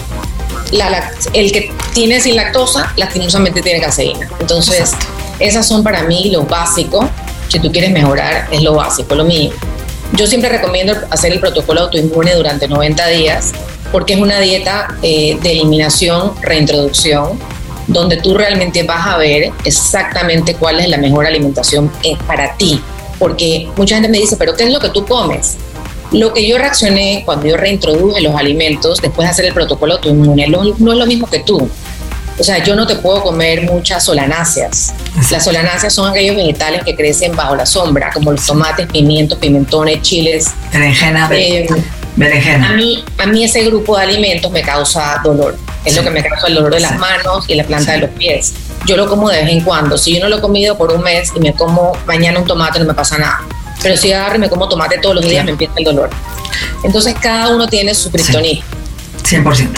La, 0.70 0.88
la, 0.88 1.10
el 1.34 1.52
que 1.52 1.70
tiene 1.92 2.20
sin 2.20 2.36
lactosa, 2.36 2.92
lastimosamente 2.96 3.60
tiene 3.60 3.80
caseína. 3.80 4.28
Entonces, 4.40 4.80
Exacto. 4.80 5.22
Esas 5.42 5.66
son 5.66 5.82
para 5.82 6.04
mí 6.04 6.30
lo 6.30 6.44
básico. 6.44 7.08
Si 7.48 7.58
tú 7.58 7.72
quieres 7.72 7.90
mejorar, 7.90 8.46
es 8.52 8.62
lo 8.62 8.74
básico, 8.74 9.14
lo 9.16 9.24
mío. 9.24 9.50
Yo 10.12 10.26
siempre 10.26 10.48
recomiendo 10.48 10.94
hacer 11.10 11.32
el 11.32 11.40
protocolo 11.40 11.80
autoinmune 11.82 12.34
durante 12.34 12.68
90 12.68 13.06
días 13.08 13.52
porque 13.90 14.14
es 14.14 14.20
una 14.20 14.38
dieta 14.38 14.96
eh, 15.02 15.36
de 15.42 15.52
eliminación, 15.52 16.32
reintroducción, 16.40 17.38
donde 17.88 18.18
tú 18.18 18.34
realmente 18.34 18.84
vas 18.84 19.06
a 19.06 19.18
ver 19.18 19.50
exactamente 19.64 20.54
cuál 20.54 20.78
es 20.80 20.88
la 20.88 20.96
mejor 20.96 21.26
alimentación 21.26 21.90
eh, 22.04 22.16
para 22.26 22.56
ti. 22.56 22.80
Porque 23.18 23.68
mucha 23.76 23.96
gente 23.96 24.08
me 24.08 24.18
dice, 24.18 24.36
pero 24.36 24.54
¿qué 24.54 24.64
es 24.64 24.72
lo 24.72 24.78
que 24.78 24.90
tú 24.90 25.04
comes? 25.04 25.56
Lo 26.12 26.32
que 26.32 26.46
yo 26.46 26.58
reaccioné 26.58 27.22
cuando 27.24 27.46
yo 27.46 27.56
reintroduje 27.56 28.20
los 28.20 28.34
alimentos 28.34 28.98
después 29.00 29.26
de 29.26 29.32
hacer 29.32 29.44
el 29.46 29.54
protocolo 29.54 29.94
autoinmune 29.94 30.46
no 30.48 30.92
es 30.92 30.98
lo 30.98 31.06
mismo 31.06 31.28
que 31.28 31.40
tú. 31.40 31.70
O 32.38 32.44
sea, 32.44 32.62
yo 32.64 32.74
no 32.74 32.86
te 32.86 32.96
puedo 32.96 33.22
comer 33.22 33.62
muchas 33.62 34.04
solanáceas. 34.04 34.94
Las 35.30 35.44
solanáceas 35.44 35.92
son 35.92 36.10
aquellos 36.10 36.34
vegetales 36.34 36.82
que 36.82 36.96
crecen 36.96 37.36
bajo 37.36 37.54
la 37.54 37.66
sombra, 37.66 38.10
como 38.12 38.32
los 38.32 38.44
tomates, 38.44 38.86
pimientos, 38.86 39.38
pimentones, 39.38 40.00
chiles. 40.02 40.50
Berenjena, 40.72 41.28
eh, 41.32 41.66
berenjena. 42.16 42.70
A 42.70 42.72
mí, 42.72 43.04
a 43.18 43.26
mí 43.26 43.44
ese 43.44 43.64
grupo 43.64 43.96
de 43.96 44.04
alimentos 44.04 44.50
me 44.50 44.62
causa 44.62 45.20
dolor. 45.22 45.56
Es 45.84 45.94
lo 45.94 46.02
que 46.02 46.10
me 46.10 46.22
causa 46.22 46.46
el 46.46 46.54
dolor 46.54 46.72
de 46.72 46.80
las 46.80 46.98
manos 46.98 47.44
y 47.48 47.54
la 47.54 47.64
planta 47.64 47.92
de 47.92 47.98
los 47.98 48.10
pies. 48.10 48.54
Yo 48.86 48.96
lo 48.96 49.08
como 49.08 49.28
de 49.28 49.42
vez 49.42 49.50
en 49.50 49.60
cuando. 49.60 49.98
Si 49.98 50.14
yo 50.14 50.20
no 50.20 50.28
lo 50.28 50.38
he 50.38 50.40
comido 50.40 50.76
por 50.76 50.92
un 50.92 51.02
mes 51.02 51.32
y 51.36 51.40
me 51.40 51.52
como 51.52 51.92
mañana 52.06 52.38
un 52.40 52.46
tomate, 52.46 52.78
no 52.78 52.86
me 52.86 52.94
pasa 52.94 53.18
nada. 53.18 53.40
Pero 53.82 53.96
si 53.96 54.12
agarro 54.12 54.36
y 54.36 54.38
me 54.38 54.48
como 54.48 54.68
tomate 54.68 54.98
todos 54.98 55.16
los 55.16 55.24
días, 55.24 55.44
me 55.44 55.52
empieza 55.52 55.74
el 55.76 55.84
dolor. 55.84 56.10
Entonces 56.84 57.14
cada 57.20 57.48
uno 57.54 57.66
tiene 57.66 57.94
su 57.94 58.10
kriptonita. 58.10 58.64
100%. 59.22 59.68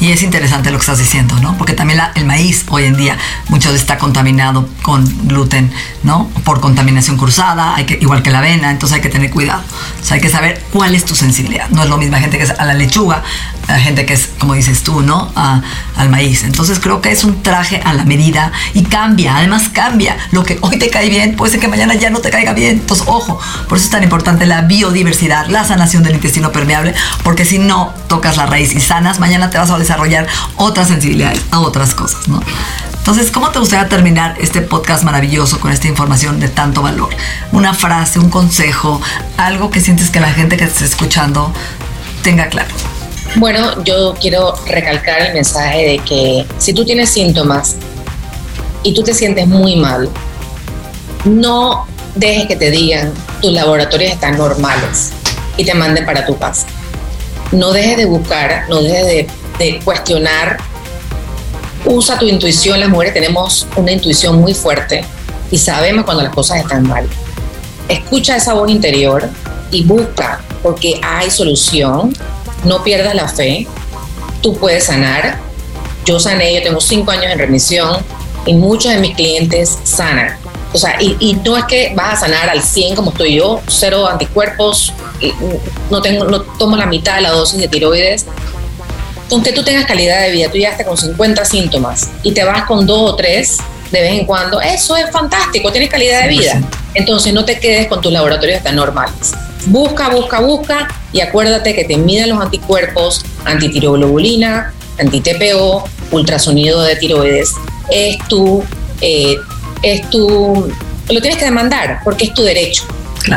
Y 0.00 0.12
es 0.12 0.22
interesante 0.22 0.70
lo 0.70 0.78
que 0.78 0.82
estás 0.82 0.98
diciendo, 0.98 1.34
¿no? 1.40 1.56
Porque 1.58 1.72
también 1.72 2.00
el 2.14 2.24
maíz 2.24 2.64
hoy 2.70 2.84
en 2.84 2.96
día 2.96 3.18
mucho 3.48 3.74
está 3.74 3.98
contaminado 3.98 4.68
con 4.82 5.04
gluten, 5.26 5.72
¿no? 6.02 6.30
Por 6.44 6.60
contaminación 6.60 7.16
cruzada, 7.16 7.74
hay 7.74 7.84
que, 7.84 7.98
igual 8.00 8.22
que 8.22 8.30
la 8.30 8.38
avena, 8.38 8.70
entonces 8.70 8.96
hay 8.96 9.02
que 9.02 9.08
tener 9.08 9.30
cuidado. 9.30 9.62
O 10.00 10.04
sea, 10.04 10.16
hay 10.16 10.20
que 10.20 10.28
saber 10.28 10.62
cuál 10.72 10.94
es 10.94 11.04
tu 11.04 11.14
sensibilidad. 11.14 11.68
No 11.70 11.82
es 11.82 11.88
lo 11.88 11.98
mismo 11.98 12.16
gente 12.18 12.38
que 12.38 12.44
es 12.44 12.50
a 12.50 12.64
la 12.64 12.74
lechuga, 12.74 13.22
a 13.70 13.78
gente 13.78 14.06
que 14.06 14.14
es, 14.14 14.30
como 14.38 14.54
dices 14.54 14.82
tú, 14.82 15.02
¿no? 15.02 15.32
al 15.34 16.08
maíz. 16.08 16.44
Entonces 16.44 16.80
creo 16.80 17.00
que 17.00 17.12
es 17.12 17.24
un 17.24 17.42
traje 17.42 17.80
a 17.84 17.92
la 17.92 18.04
medida 18.04 18.52
y 18.74 18.84
cambia, 18.84 19.36
además 19.36 19.68
cambia. 19.72 20.16
Lo 20.32 20.44
que 20.44 20.58
hoy 20.62 20.78
te 20.78 20.88
cae 20.88 21.08
bien, 21.08 21.36
puede 21.36 21.52
ser 21.52 21.60
que 21.60 21.68
mañana 21.68 21.94
ya 21.94 22.10
no 22.10 22.20
te 22.20 22.30
caiga 22.30 22.52
bien. 22.52 22.72
Entonces, 22.80 23.06
ojo, 23.08 23.38
por 23.68 23.78
eso 23.78 23.86
es 23.86 23.90
tan 23.90 24.02
importante 24.02 24.46
la 24.46 24.62
biodiversidad, 24.62 25.46
la 25.48 25.64
sanación 25.64 26.02
del 26.02 26.14
intestino 26.14 26.52
permeable, 26.52 26.94
porque 27.22 27.44
si 27.44 27.58
no 27.58 27.92
tocas 28.08 28.36
la 28.36 28.46
raíz 28.46 28.74
y 28.74 28.80
sanas, 28.80 29.20
mañana 29.20 29.50
te 29.50 29.58
vas 29.58 29.70
a 29.70 29.78
desarrollar 29.78 30.26
otras 30.56 30.88
sensibilidades 30.88 31.42
a 31.50 31.60
otras 31.60 31.94
cosas, 31.94 32.28
¿no? 32.28 32.40
Entonces, 33.00 33.30
¿cómo 33.30 33.48
te 33.48 33.58
gustaría 33.58 33.88
terminar 33.88 34.36
este 34.40 34.60
podcast 34.60 35.04
maravilloso 35.04 35.58
con 35.58 35.72
esta 35.72 35.88
información 35.88 36.38
de 36.38 36.48
tanto 36.48 36.82
valor? 36.82 37.08
Una 37.50 37.72
frase, 37.72 38.18
un 38.18 38.28
consejo, 38.28 39.00
algo 39.38 39.70
que 39.70 39.80
sientes 39.80 40.10
que 40.10 40.20
la 40.20 40.30
gente 40.32 40.56
que 40.58 40.66
te 40.66 40.84
escuchando 40.84 41.52
tenga 42.22 42.48
claro. 42.48 42.99
Bueno, 43.36 43.84
yo 43.84 44.14
quiero 44.20 44.54
recalcar 44.66 45.22
el 45.22 45.34
mensaje 45.34 45.86
de 45.86 45.98
que 45.98 46.44
si 46.58 46.72
tú 46.72 46.84
tienes 46.84 47.10
síntomas 47.10 47.76
y 48.82 48.92
tú 48.92 49.04
te 49.04 49.14
sientes 49.14 49.46
muy 49.46 49.76
mal, 49.76 50.10
no 51.24 51.86
dejes 52.16 52.48
que 52.48 52.56
te 52.56 52.72
digan 52.72 53.12
tus 53.40 53.52
laboratorios 53.52 54.12
están 54.12 54.36
normales 54.36 55.12
y 55.56 55.64
te 55.64 55.74
manden 55.74 56.04
para 56.04 56.26
tu 56.26 56.36
casa. 56.36 56.66
No 57.52 57.72
dejes 57.72 57.98
de 57.98 58.04
buscar, 58.04 58.64
no 58.68 58.82
dejes 58.82 59.28
de, 59.58 59.80
cuestionar. 59.84 60.58
Usa 61.84 62.18
tu 62.18 62.26
intuición. 62.26 62.80
Las 62.80 62.88
mujeres 62.88 63.14
tenemos 63.14 63.66
una 63.76 63.92
intuición 63.92 64.40
muy 64.40 64.54
fuerte 64.54 65.04
y 65.50 65.58
sabemos 65.58 66.04
cuando 66.04 66.24
las 66.24 66.34
cosas 66.34 66.58
están 66.58 66.86
mal. 66.86 67.06
Escucha 67.88 68.36
esa 68.36 68.54
voz 68.54 68.70
interior 68.70 69.28
y 69.70 69.84
busca, 69.84 70.40
porque 70.62 71.00
hay 71.02 71.30
solución 71.30 72.12
no 72.64 72.82
pierdas 72.82 73.14
la 73.14 73.28
fe, 73.28 73.66
tú 74.42 74.56
puedes 74.56 74.84
sanar. 74.84 75.38
Yo 76.04 76.18
sané, 76.18 76.54
yo 76.54 76.62
tengo 76.62 76.80
cinco 76.80 77.10
años 77.10 77.30
en 77.30 77.38
remisión 77.38 77.98
y 78.46 78.54
muchos 78.54 78.92
de 78.92 78.98
mis 78.98 79.14
clientes 79.14 79.78
sanan. 79.84 80.36
O 80.72 80.78
sea, 80.78 80.96
y, 81.00 81.34
no 81.44 81.56
es 81.56 81.64
que 81.64 81.92
vas 81.94 82.14
a 82.14 82.26
sanar 82.26 82.48
al 82.48 82.62
100 82.62 82.94
como 82.94 83.10
estoy 83.10 83.36
yo, 83.36 83.60
cero 83.66 84.06
anticuerpos, 84.06 84.92
no, 85.90 86.00
tengo, 86.00 86.24
no 86.24 86.42
tomo 86.42 86.76
la 86.76 86.86
mitad 86.86 87.16
de 87.16 87.22
la 87.22 87.30
dosis 87.30 87.60
de 87.60 87.68
tiroides. 87.68 88.26
Aunque 89.30 89.52
tú 89.52 89.62
tengas 89.62 89.84
calidad 89.84 90.22
de 90.22 90.30
vida, 90.32 90.48
tú 90.50 90.58
ya 90.58 90.70
estás 90.70 90.86
con 90.86 90.96
50 90.96 91.44
síntomas 91.44 92.10
y 92.22 92.32
te 92.32 92.44
vas 92.44 92.64
con 92.64 92.86
dos 92.86 93.12
o 93.12 93.16
tres 93.16 93.58
de 93.90 94.00
vez 94.00 94.12
en 94.12 94.26
cuando, 94.26 94.60
eso 94.60 94.96
es 94.96 95.10
fantástico, 95.10 95.70
tienes 95.72 95.90
calidad 95.90 96.22
de 96.22 96.28
vida. 96.28 96.60
Entonces 96.94 97.32
no 97.32 97.44
te 97.44 97.58
quedes 97.58 97.88
con 97.88 98.00
tus 98.00 98.12
laboratorios 98.12 98.62
tan 98.62 98.76
normales. 98.76 99.32
Busca, 99.66 100.08
busca, 100.08 100.40
busca 100.40 100.88
y 101.12 101.20
acuérdate 101.20 101.74
que 101.74 101.84
te 101.84 101.96
miden 101.96 102.30
los 102.30 102.40
anticuerpos, 102.40 103.24
antitiroglobulina, 103.44 104.72
anti-TPO, 104.98 105.84
ultrasonido 106.12 106.82
de 106.82 106.96
tiroides. 106.96 107.54
Es 107.90 108.18
tu, 108.28 108.62
eh, 109.00 109.36
es 109.82 110.08
tu, 110.10 110.72
lo 111.08 111.20
tienes 111.20 111.38
que 111.38 111.44
demandar 111.44 112.00
porque 112.04 112.26
es 112.26 112.34
tu 112.34 112.42
derecho. 112.42 112.84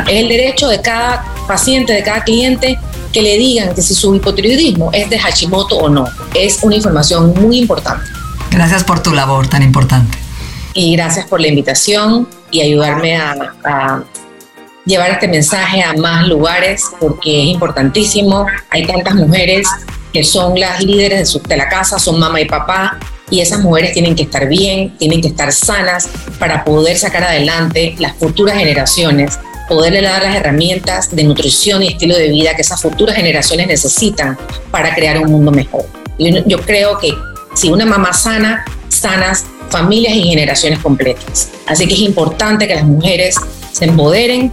Es 0.06 0.14
el 0.14 0.28
derecho 0.28 0.68
de 0.68 0.80
cada 0.80 1.24
paciente, 1.46 1.92
de 1.92 2.02
cada 2.02 2.24
cliente 2.24 2.78
que 3.12 3.20
le 3.20 3.36
digan 3.36 3.74
que 3.74 3.82
si 3.82 3.94
su 3.94 4.14
hipotiroidismo 4.14 4.90
es 4.92 5.10
de 5.10 5.18
Hashimoto 5.18 5.76
o 5.76 5.88
no. 5.88 6.08
Es 6.34 6.62
una 6.62 6.76
información 6.76 7.34
muy 7.40 7.58
importante. 7.58 8.04
Gracias 8.50 8.82
por 8.82 9.02
tu 9.02 9.12
labor 9.12 9.46
tan 9.48 9.62
importante. 9.62 10.16
Y 10.72 10.96
gracias 10.96 11.26
por 11.26 11.40
la 11.40 11.48
invitación 11.48 12.28
y 12.50 12.62
ayudarme 12.62 13.16
a 13.16 14.02
llevar 14.84 15.10
este 15.10 15.28
mensaje 15.28 15.82
a 15.82 15.94
más 15.94 16.26
lugares 16.28 16.84
porque 17.00 17.42
es 17.42 17.48
importantísimo. 17.48 18.46
Hay 18.70 18.86
tantas 18.86 19.14
mujeres 19.14 19.66
que 20.12 20.24
son 20.24 20.58
las 20.58 20.82
líderes 20.82 21.32
de, 21.32 21.40
de 21.48 21.56
la 21.56 21.68
casa, 21.68 21.98
son 21.98 22.18
mamá 22.20 22.40
y 22.40 22.44
papá, 22.44 22.98
y 23.30 23.40
esas 23.40 23.60
mujeres 23.60 23.92
tienen 23.92 24.14
que 24.14 24.24
estar 24.24 24.46
bien, 24.48 24.96
tienen 24.98 25.20
que 25.20 25.28
estar 25.28 25.52
sanas 25.52 26.08
para 26.38 26.64
poder 26.64 26.96
sacar 26.96 27.24
adelante 27.24 27.94
las 27.98 28.16
futuras 28.16 28.56
generaciones, 28.56 29.38
poderle 29.68 30.02
dar 30.02 30.22
las 30.22 30.36
herramientas 30.36 31.14
de 31.14 31.24
nutrición 31.24 31.82
y 31.82 31.88
estilo 31.88 32.16
de 32.16 32.28
vida 32.28 32.54
que 32.54 32.62
esas 32.62 32.80
futuras 32.80 33.16
generaciones 33.16 33.66
necesitan 33.66 34.38
para 34.70 34.94
crear 34.94 35.18
un 35.18 35.32
mundo 35.32 35.50
mejor. 35.50 35.86
Yo 36.18 36.60
creo 36.60 36.98
que 36.98 37.14
si 37.54 37.70
una 37.70 37.86
mamá 37.86 38.12
sana, 38.12 38.64
sanas 38.88 39.46
familias 39.70 40.14
y 40.14 40.22
generaciones 40.22 40.78
completas. 40.78 41.50
Así 41.66 41.88
que 41.88 41.94
es 41.94 42.00
importante 42.00 42.68
que 42.68 42.74
las 42.74 42.84
mujeres 42.84 43.36
se 43.72 43.86
empoderen 43.86 44.52